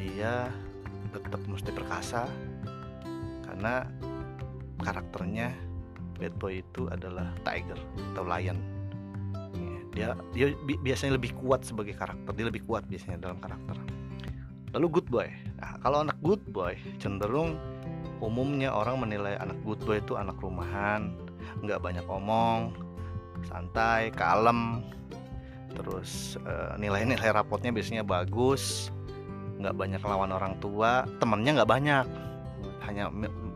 dia 0.00 0.50
tetap 1.14 1.38
mesti 1.46 1.70
perkasa 1.70 2.26
karena 3.46 3.86
karakternya 4.82 5.54
bad 6.18 6.34
boy 6.40 6.64
itu 6.64 6.90
adalah 6.90 7.30
tiger 7.46 7.78
atau 8.12 8.24
lion. 8.26 8.58
Dia 9.92 10.16
dia 10.32 10.56
biasanya 10.80 11.20
lebih 11.20 11.36
kuat 11.36 11.68
sebagai 11.68 11.92
karakter 11.92 12.32
dia 12.32 12.48
lebih 12.48 12.64
kuat 12.64 12.88
biasanya 12.88 13.20
dalam 13.20 13.38
karakter. 13.38 13.76
Lalu 14.72 14.86
good 14.88 15.08
boy. 15.12 15.28
Nah, 15.60 15.76
kalau 15.84 16.00
anak 16.00 16.16
good 16.24 16.40
boy 16.48 16.72
cenderung 16.96 17.60
umumnya 18.24 18.72
orang 18.72 19.04
menilai 19.04 19.36
anak 19.36 19.58
good 19.62 19.78
boy 19.84 20.00
itu 20.00 20.16
anak 20.16 20.38
rumahan 20.40 21.12
nggak 21.60 21.82
banyak 21.82 22.06
omong 22.06 22.72
santai 23.46 24.10
kalem. 24.14 24.82
Terus 25.72 26.36
uh, 26.44 26.76
nilai-nilai 26.76 27.32
rapotnya 27.32 27.72
biasanya 27.72 28.04
bagus. 28.04 28.92
Nggak 29.58 29.74
banyak 29.76 30.02
lawan 30.04 30.30
orang 30.34 30.54
tua. 30.60 31.08
Temennya 31.18 31.62
nggak 31.62 31.70
banyak. 31.70 32.06
Hanya 32.84 33.08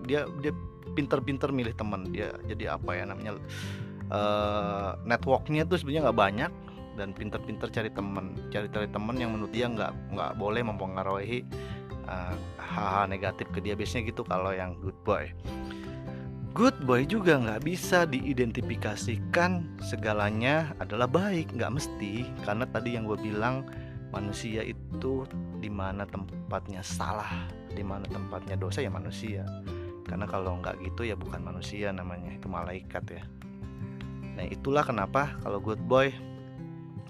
dia 0.07 0.25
dia 0.41 0.53
pinter-pinter 0.97 1.53
milih 1.53 1.77
teman 1.77 2.09
dia 2.09 2.33
jadi 2.49 2.79
apa 2.79 2.97
ya 2.97 3.05
namanya 3.05 3.37
uh, 4.09 4.97
networknya 5.05 5.69
tuh 5.69 5.77
sebenarnya 5.77 6.11
nggak 6.11 6.21
banyak. 6.21 6.53
Dan 6.97 7.13
pinter-pinter 7.13 7.69
cari 7.69 7.93
teman 7.93 8.33
cari 8.49 8.73
cari 8.73 8.89
teman 8.89 9.21
yang 9.21 9.37
menurut 9.37 9.53
dia 9.53 9.69
nggak 9.69 10.17
nggak 10.17 10.33
boleh 10.41 10.65
mempengaruhi 10.65 11.45
uh, 12.09 12.35
hal-hal 12.57 13.13
negatif 13.13 13.45
ke 13.53 13.61
dia. 13.61 13.77
Biasanya 13.77 14.09
gitu 14.09 14.25
kalau 14.25 14.57
yang 14.57 14.73
good 14.81 14.97
boy 15.05 15.29
good 16.57 16.89
boy 16.89 17.05
juga 17.05 17.37
nggak 17.37 17.69
bisa 17.69 18.09
diidentifikasikan. 18.09 19.77
Segalanya 19.85 20.73
adalah 20.81 21.05
baik 21.05 21.53
nggak 21.53 21.69
mesti. 21.77 22.25
Karena 22.49 22.65
tadi 22.65 22.97
yang 22.97 23.05
gue 23.05 23.21
bilang 23.21 23.69
manusia 24.09 24.65
itu 24.65 25.29
di 25.61 25.69
mana 25.69 26.09
tempatnya 26.09 26.81
salah 26.81 27.29
di 27.77 27.85
mana 27.85 28.09
tempatnya 28.09 28.57
dosa 28.57 28.81
ya 28.81 28.89
manusia. 28.89 29.45
Karena 30.09 30.25
kalau 30.25 30.57
nggak 30.65 30.81
gitu 30.81 31.05
ya 31.05 31.13
bukan 31.13 31.45
manusia 31.45 31.93
namanya 31.93 32.33
itu 32.33 32.49
malaikat 32.49 33.05
ya. 33.05 33.23
Nah 34.41 34.49
itulah 34.49 34.81
kenapa 34.81 35.37
kalau 35.45 35.61
good 35.61 35.85
boy 35.85 36.09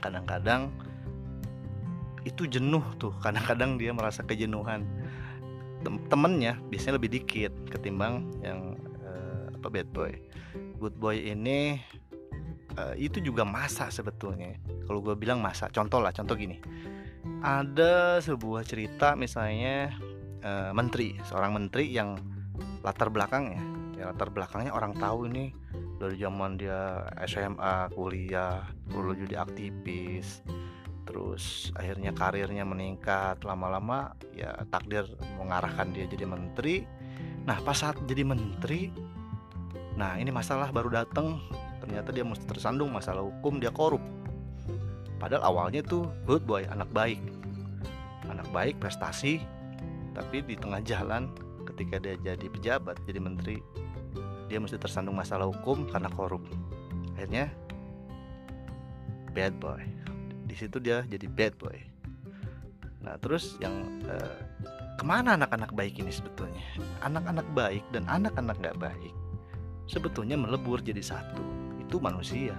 kadang-kadang 0.02 0.74
itu 2.26 2.50
jenuh 2.50 2.82
tuh. 2.98 3.14
Kadang-kadang 3.22 3.78
dia 3.78 3.94
merasa 3.94 4.26
kejenuhan. 4.26 4.82
Tem 5.86 6.02
temennya 6.10 6.58
biasanya 6.66 6.98
lebih 6.98 7.22
dikit 7.22 7.54
ketimbang 7.70 8.26
yang 8.42 8.74
apa 9.56 9.72
bad 9.72 9.88
boy. 9.90 10.12
Good 10.76 10.96
boy 11.00 11.16
ini 11.16 11.80
uh, 12.76 12.94
itu 12.94 13.18
juga 13.24 13.42
masa 13.42 13.88
sebetulnya. 13.88 14.56
Kalau 14.86 15.00
gue 15.02 15.16
bilang 15.16 15.40
masa 15.40 15.72
contoh 15.72 15.98
lah 15.98 16.12
contoh 16.12 16.36
gini. 16.36 16.60
Ada 17.42 18.22
sebuah 18.22 18.62
cerita 18.62 19.18
misalnya 19.18 19.90
uh, 20.44 20.70
menteri 20.70 21.18
seorang 21.26 21.56
menteri 21.56 21.90
yang 21.90 22.14
latar 22.86 23.10
belakangnya 23.10 23.58
ya 23.96 24.12
latar 24.12 24.30
belakangnya 24.30 24.72
orang 24.76 24.94
tahu 24.96 25.26
ini. 25.32 25.50
Dari 25.96 26.20
zaman 26.20 26.60
dia 26.60 27.08
SMA 27.24 27.88
kuliah 27.96 28.68
dulu 28.84 29.16
jadi 29.16 29.40
aktivis 29.40 30.44
terus 31.08 31.72
akhirnya 31.72 32.12
karirnya 32.12 32.68
meningkat. 32.68 33.40
Lama-lama 33.42 34.12
ya 34.36 34.52
takdir 34.68 35.08
mengarahkan 35.40 35.96
dia 35.96 36.04
jadi 36.04 36.28
menteri. 36.28 36.84
Nah 37.48 37.56
pas 37.64 37.80
saat 37.80 37.96
jadi 38.04 38.28
menteri 38.28 38.92
nah 39.96 40.20
ini 40.20 40.28
masalah 40.28 40.68
baru 40.68 40.92
datang 40.92 41.40
ternyata 41.80 42.12
dia 42.12 42.24
mesti 42.24 42.44
tersandung 42.44 42.92
masalah 42.92 43.24
hukum 43.24 43.56
dia 43.62 43.72
korup. 43.72 44.02
Padahal 45.16 45.48
awalnya 45.48 45.80
tuh 45.80 46.10
good 46.28 46.44
boy 46.44 46.64
anak 46.68 46.88
baik. 46.92 47.20
Anak 48.28 48.48
baik 48.52 48.76
prestasi 48.76 49.40
tapi 50.12 50.44
di 50.44 50.56
tengah 50.56 50.80
jalan 50.84 51.32
ketika 51.68 52.00
dia 52.00 52.16
jadi 52.20 52.46
pejabat 52.48 52.96
jadi 53.04 53.20
menteri 53.20 53.60
dia 54.48 54.56
mesti 54.62 54.80
tersandung 54.80 55.16
masalah 55.16 55.48
hukum 55.48 55.88
karena 55.88 56.12
korup. 56.12 56.44
Akhirnya 57.16 57.48
bad 59.32 59.56
boy. 59.56 59.80
Di 60.46 60.54
situ 60.58 60.76
dia 60.82 61.06
jadi 61.08 61.24
bad 61.30 61.56
boy. 61.56 61.78
Nah 63.00 63.16
terus 63.22 63.56
yang 63.62 64.04
eh, 64.10 64.36
ke 64.96 65.04
mana 65.04 65.36
anak-anak 65.36 65.72
baik 65.72 65.96
ini 66.02 66.12
sebetulnya? 66.12 66.60
Anak-anak 67.06 67.46
baik 67.56 67.84
dan 67.94 68.04
anak-anak 68.10 68.56
nggak 68.60 68.78
baik 68.80 69.14
sebetulnya 69.86 70.34
melebur 70.38 70.82
jadi 70.82 71.00
satu. 71.02 71.42
Itu 71.82 72.02
manusia. 72.02 72.54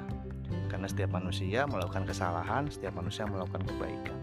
Karena 0.72 0.88
setiap 0.88 1.16
manusia 1.16 1.68
melakukan 1.68 2.08
kesalahan 2.08 2.72
setiap 2.72 2.96
manusia 2.96 3.28
melakukan 3.28 3.64
kebaikan. 3.68 4.20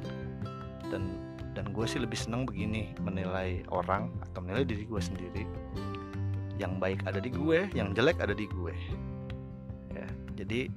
Dan 0.89 1.21
dan 1.55 1.71
gue 1.71 1.87
sih 1.87 2.03
lebih 2.03 2.19
senang 2.19 2.49
begini 2.49 2.97
menilai 2.99 3.63
orang 3.71 4.11
atau 4.25 4.43
menilai 4.43 4.67
diri 4.67 4.85
gue 4.89 5.01
sendiri. 5.01 5.45
Yang 6.59 6.73
baik 6.81 7.01
ada 7.07 7.21
di 7.21 7.31
gue 7.31 7.69
yang 7.77 7.93
jelek 7.93 8.19
ada 8.21 8.35
di 8.35 8.49
gue. 8.49 8.75
Ya 9.93 10.07
jadi 10.35 10.73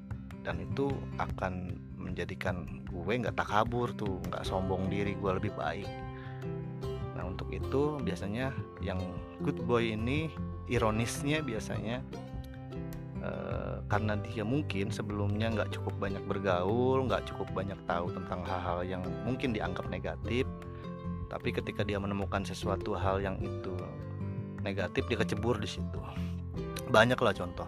dan 0.45 0.63
itu 0.63 0.95
akan 1.19 1.75
menjadikan 1.99 2.85
gue 2.87 3.13
nggak 3.19 3.35
tak 3.35 3.51
kabur 3.51 3.91
tuh 3.91 4.23
nggak 4.31 4.47
sombong 4.47 4.87
diri 4.87 5.11
gue 5.19 5.31
lebih 5.35 5.51
baik 5.59 6.06
untuk 7.38 7.54
itu 7.54 8.02
biasanya 8.02 8.50
yang 8.82 8.97
good 9.45 9.62
boy 9.69 9.93
ini 9.93 10.34
ironisnya 10.67 11.45
biasanya 11.45 12.02
Uh, 13.17 13.82
karena 13.89 14.13
dia 14.30 14.45
mungkin 14.45 14.93
sebelumnya 14.93 15.50
nggak 15.50 15.73
cukup 15.73 15.97
banyak 15.97 16.21
bergaul, 16.30 17.02
nggak 17.10 17.26
cukup 17.26 17.50
banyak 17.50 17.76
tahu 17.89 18.13
tentang 18.13 18.45
hal-hal 18.45 18.86
yang 18.86 19.02
mungkin 19.26 19.58
dianggap 19.58 19.89
negatif, 19.89 20.45
tapi 21.26 21.50
ketika 21.50 21.82
dia 21.82 21.97
menemukan 21.97 22.45
sesuatu 22.45 22.93
hal 22.93 23.17
yang 23.17 23.41
itu 23.41 23.73
negatif 24.62 25.10
dia 25.10 25.17
kecebur 25.17 25.58
di 25.58 25.65
situ. 25.65 25.97
Banyak 26.93 27.17
lah 27.17 27.34
contoh 27.34 27.65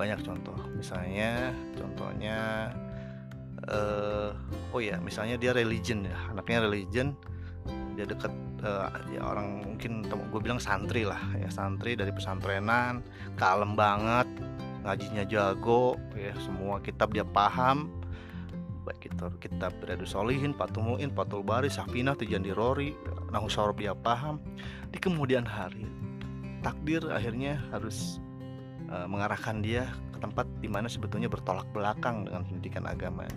banyak 0.00 0.20
contoh. 0.24 0.56
Misalnya 0.72 1.52
contohnya 1.76 2.70
uh, 3.68 4.32
oh 4.72 4.80
ya 4.80 4.96
misalnya 5.02 5.36
dia 5.36 5.52
religion 5.52 6.06
ya 6.06 6.16
anaknya 6.32 6.64
religion 6.64 7.12
dia 8.00 8.08
dekat 8.08 8.32
uh, 8.64 8.88
ya 9.12 9.20
orang 9.20 9.60
mungkin 9.60 10.08
gue 10.08 10.40
bilang 10.40 10.56
santri 10.56 11.04
lah 11.04 11.20
ya 11.36 11.52
santri 11.52 11.92
dari 11.92 12.08
pesantrenan 12.16 13.04
kalem 13.36 13.76
banget 13.76 14.24
ngajinya 14.80 15.28
jago 15.28 16.00
ya 16.16 16.32
semua 16.40 16.80
kitab 16.80 17.12
dia 17.12 17.24
paham. 17.24 17.92
Baik 18.80 19.12
itu 19.12 19.26
kitab 19.44 19.76
Riyadu 19.84 20.08
Solihin, 20.08 20.56
Patul 20.56 20.82
Mu'in, 20.82 21.12
Patul 21.12 21.44
Bari, 21.44 21.68
Safinah, 21.68 22.16
Tujuan 22.16 22.40
Dirori, 22.40 22.96
Nahu 23.28 23.46
Sorob 23.52 23.76
dia 23.76 23.92
paham. 23.92 24.40
Di 24.88 24.96
kemudian 24.96 25.44
hari 25.44 25.84
takdir 26.64 27.04
akhirnya 27.12 27.60
harus 27.68 28.16
uh, 28.88 29.04
mengarahkan 29.04 29.60
dia 29.60 29.84
ke 30.16 30.18
tempat 30.24 30.48
di 30.64 30.68
mana 30.72 30.88
sebetulnya 30.88 31.28
bertolak 31.28 31.68
belakang 31.76 32.24
dengan 32.24 32.42
pendidikan 32.48 32.88
agamanya. 32.88 33.36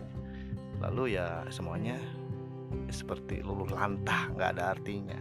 Lalu 0.80 1.19
ya 1.19 1.43
semuanya 1.52 1.99
seperti 2.89 3.41
luluh 3.41 3.69
lantah 3.69 4.29
nggak 4.33 4.49
ada 4.57 4.63
artinya. 4.77 5.19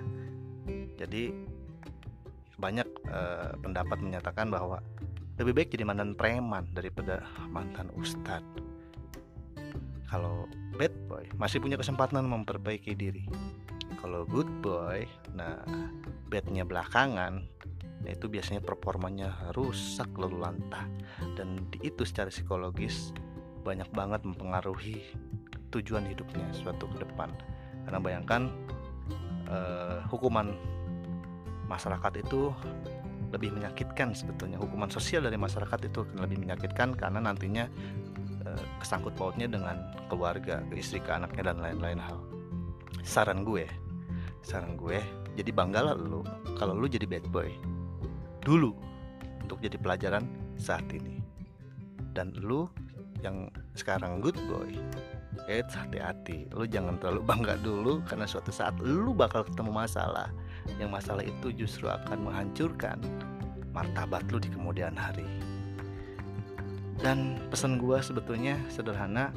Jadi 0.97 1.33
banyak 2.57 2.88
uh, 3.11 3.59
pendapat 3.59 3.99
menyatakan 3.99 4.47
bahwa 4.53 4.79
lebih 5.41 5.59
baik 5.59 5.75
jadi 5.75 5.83
mantan 5.83 6.15
preman 6.15 6.71
daripada 6.71 7.27
mantan 7.51 7.91
ustadz 7.99 8.62
kalau 10.12 10.45
bad 10.77 10.93
boy 11.09 11.25
masih 11.41 11.57
punya 11.57 11.81
kesempatan 11.81 12.29
memperbaiki 12.29 12.93
diri. 12.93 13.25
Kalau 13.97 14.29
good 14.29 14.49
boy 14.61 15.09
nah 15.33 15.65
badnya 16.29 16.69
belakangan 16.69 17.49
itu 18.05 18.29
biasanya 18.29 18.61
performanya 18.61 19.33
rusak 19.57 20.12
lalu 20.21 20.45
lantah. 20.45 20.85
Dan 21.33 21.65
itu 21.81 22.05
secara 22.05 22.29
psikologis 22.29 23.17
banyak 23.65 23.88
banget 23.97 24.21
mempengaruhi 24.29 25.01
tujuan 25.73 26.05
hidupnya 26.07 26.47
suatu 26.53 26.87
ke 26.93 27.03
depan. 27.03 27.33
Karena 27.89 27.99
bayangkan 27.99 28.43
eh, 29.49 29.99
hukuman 30.13 30.53
masyarakat 31.67 32.13
itu 32.21 32.53
lebih 33.33 33.49
menyakitkan 33.57 34.13
sebetulnya 34.13 34.61
hukuman 34.61 34.93
sosial 34.93 35.25
dari 35.25 35.41
masyarakat 35.41 35.89
itu 35.89 36.05
lebih 36.21 36.37
menyakitkan 36.37 36.93
karena 36.93 37.19
nantinya 37.25 37.65
eh, 38.45 38.65
kesangkut 38.79 39.17
pautnya 39.17 39.49
dengan 39.49 39.81
keluarga, 40.13 40.61
ke 40.69 40.77
istri, 40.77 41.01
ke 41.01 41.09
anaknya 41.09 41.53
dan 41.53 41.59
lain-lain 41.65 41.99
hal. 41.99 42.21
Saran 43.03 43.43
gue, 43.43 43.65
saran 44.45 44.77
gue, 44.77 45.01
jadi 45.35 45.51
banggalah 45.51 45.97
lu 45.97 46.21
kalau 46.61 46.77
lu 46.77 46.87
jadi 46.87 47.09
bad 47.09 47.25
boy 47.33 47.49
dulu 48.45 48.77
untuk 49.41 49.59
jadi 49.65 49.81
pelajaran 49.81 50.29
saat 50.61 50.85
ini. 50.93 51.25
Dan 52.13 52.37
lu 52.37 52.69
yang 53.25 53.49
sekarang 53.73 54.21
good 54.21 54.37
boy, 54.45 54.77
eh 55.51 55.64
hati-hati, 55.64 56.53
lu 56.55 56.64
jangan 56.68 57.01
terlalu 57.01 57.23
bangga 57.31 57.55
dulu 57.61 58.05
karena 58.07 58.29
suatu 58.29 58.55
saat 58.55 58.77
lu 58.81 59.12
bakal 59.16 59.42
ketemu 59.42 59.73
masalah 59.73 60.29
yang 60.79 60.92
masalah 60.92 61.25
itu 61.27 61.51
justru 61.51 61.90
akan 61.90 62.23
menghancurkan 62.23 63.03
martabat 63.75 64.23
lu 64.31 64.38
di 64.38 64.53
kemudian 64.53 64.95
hari. 64.95 65.27
Dan 67.03 67.40
pesan 67.51 67.83
gua 67.83 67.99
sebetulnya 67.99 68.55
sederhana, 68.71 69.35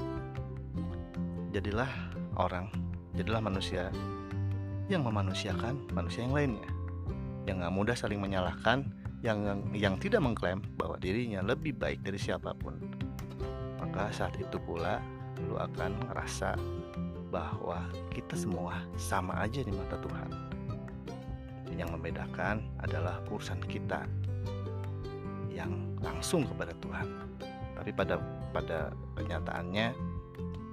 jadilah 1.50 1.90
orang, 2.38 2.70
jadilah 3.18 3.42
manusia 3.42 3.90
yang 4.86 5.02
memanusiakan 5.02 5.90
manusia 5.98 6.22
yang 6.30 6.36
lainnya, 6.36 6.70
yang 7.50 7.66
gak 7.66 7.74
mudah 7.74 7.96
saling 7.98 8.22
menyalahkan, 8.22 8.86
yang 9.26 9.42
yang 9.74 9.98
tidak 9.98 10.22
mengklaim 10.22 10.62
bahwa 10.78 11.02
dirinya 11.02 11.42
lebih 11.42 11.74
baik 11.74 12.06
dari 12.06 12.22
siapa 12.22 12.54
pun. 12.54 12.78
Maka 13.82 14.14
saat 14.14 14.38
itu 14.38 14.62
pula 14.62 15.02
lu 15.48 15.60
akan 15.60 15.96
ngerasa 16.10 16.56
bahwa 17.30 17.84
kita 18.16 18.40
semua 18.40 18.80
sama 18.96 19.36
aja 19.44 19.60
di 19.60 19.72
mata 19.76 20.00
Tuhan 20.00 20.30
yang 21.76 21.92
membedakan 21.92 22.64
adalah 22.80 23.20
urusan 23.28 23.60
kita 23.68 24.08
yang 25.52 25.72
langsung 26.00 26.48
kepada 26.48 26.72
Tuhan. 26.80 27.08
Tapi 27.76 27.92
pada 27.92 28.16
pada 28.56 28.96
kenyataannya 29.20 29.92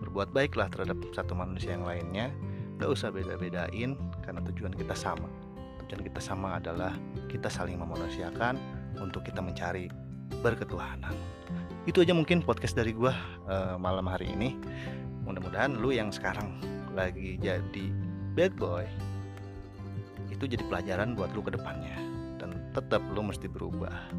berbuat 0.07 0.31
baiklah 0.31 0.71
terhadap 0.71 0.99
satu 1.11 1.35
manusia 1.35 1.75
yang 1.75 1.87
lainnya, 1.87 2.31
gak 2.79 2.91
usah 2.91 3.11
beda-bedain 3.11 3.99
karena 4.23 4.41
tujuan 4.51 4.75
kita 4.75 4.95
sama. 4.95 5.27
Tujuan 5.87 6.03
kita 6.07 6.21
sama 6.23 6.63
adalah 6.63 6.95
kita 7.27 7.51
saling 7.51 7.79
memanusiakan 7.79 8.59
untuk 9.03 9.27
kita 9.27 9.43
mencari 9.43 9.91
berketuhanan. 10.43 11.15
Itu 11.83 11.99
aja 12.07 12.15
mungkin 12.15 12.47
podcast 12.47 12.79
dari 12.79 12.95
gua 12.95 13.11
uh, 13.51 13.75
malam 13.75 14.07
hari 14.07 14.31
ini. 14.31 14.55
Mudah-mudahan 15.27 15.83
lu 15.83 15.91
yang 15.91 16.15
sekarang 16.15 16.63
lagi 16.95 17.41
jadi 17.43 17.91
bad 18.39 18.55
boy 18.55 18.87
itu 20.31 20.47
jadi 20.47 20.63
pelajaran 20.71 21.19
buat 21.19 21.35
lu 21.35 21.43
ke 21.43 21.51
depannya. 21.59 21.99
Dan 22.39 22.71
tetap 22.71 23.03
lu 23.11 23.27
mesti 23.27 23.51
berubah 23.51 24.15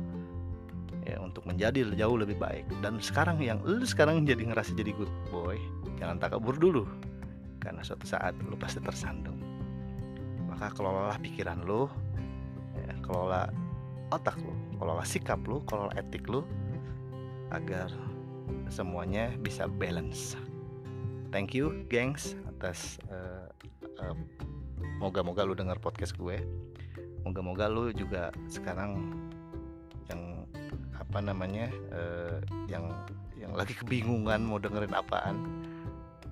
ya 1.08 1.19
untuk 1.23 1.47
menjadi 1.47 1.88
jauh 1.95 2.19
lebih 2.19 2.36
baik. 2.36 2.67
Dan 2.84 2.99
sekarang 2.99 3.39
yang 3.39 3.63
lu 3.63 3.88
sekarang 3.88 4.28
jadi 4.28 4.43
ngerasa 4.43 4.76
jadi 4.76 4.91
good 4.99 5.12
boy 5.32 5.56
jangan 5.95 6.19
takabur 6.19 6.60
dulu. 6.60 6.84
Karena 7.63 7.80
suatu 7.80 8.04
saat 8.04 8.36
lu 8.43 8.60
pasti 8.60 8.84
tersandung. 8.84 9.39
Maka 10.52 10.67
kelolalah 10.76 11.15
pikiran 11.15 11.63
lu 11.63 11.88
ya, 12.76 12.91
kelola 13.08 13.47
otak 14.12 14.36
lu 14.43 14.52
kelola 14.76 15.08
sikap 15.08 15.39
lu 15.47 15.63
kelola 15.63 15.95
etik 15.95 16.28
lu 16.28 16.43
agar 17.53 17.89
semuanya 18.67 19.31
bisa 19.39 19.69
balance. 19.69 20.35
Thank 21.29 21.57
you 21.57 21.85
gengs 21.89 22.37
atas 22.45 23.01
uh, 23.09 23.49
uh, 24.01 24.17
moga-moga 25.01 25.45
lu 25.45 25.57
dengar 25.57 25.77
podcast 25.81 26.13
gue. 26.17 26.41
Moga-moga 27.23 27.71
lu 27.71 27.93
juga 27.95 28.29
sekarang 28.51 29.15
yang 30.11 30.45
apa 30.97 31.19
namanya 31.23 31.71
uh, 31.93 32.37
yang 32.67 32.91
yang 33.39 33.55
lagi 33.55 33.73
kebingungan 33.73 34.43
mau 34.43 34.59
dengerin 34.59 34.93
apaan 34.93 35.63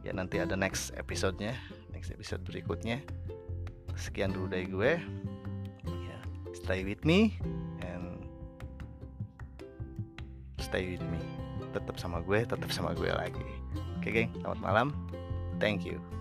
ya 0.01 0.11
nanti 0.11 0.41
ada 0.41 0.57
next 0.57 0.91
episodenya 0.97 1.55
next 1.93 2.09
episode 2.09 2.41
berikutnya. 2.43 3.01
Sekian 3.93 4.33
dulu 4.33 4.49
dari 4.49 4.65
gue. 4.65 4.91
Ya 5.85 6.17
stay 6.57 6.81
with 6.81 7.05
me 7.05 7.37
stay 10.71 10.95
with 10.95 11.03
me. 11.11 11.19
Tetap 11.75 11.99
sama 11.99 12.23
gue 12.23 12.47
tetap 12.47 12.71
sama 12.71 12.95
gue 12.95 13.11
lagi. 13.11 13.43
Oke 13.99 14.07
okay, 14.07 14.11
geng. 14.23 14.31
Selamat 14.39 14.59
malam. 14.63 14.87
Thank 15.59 15.83
you 15.83 16.20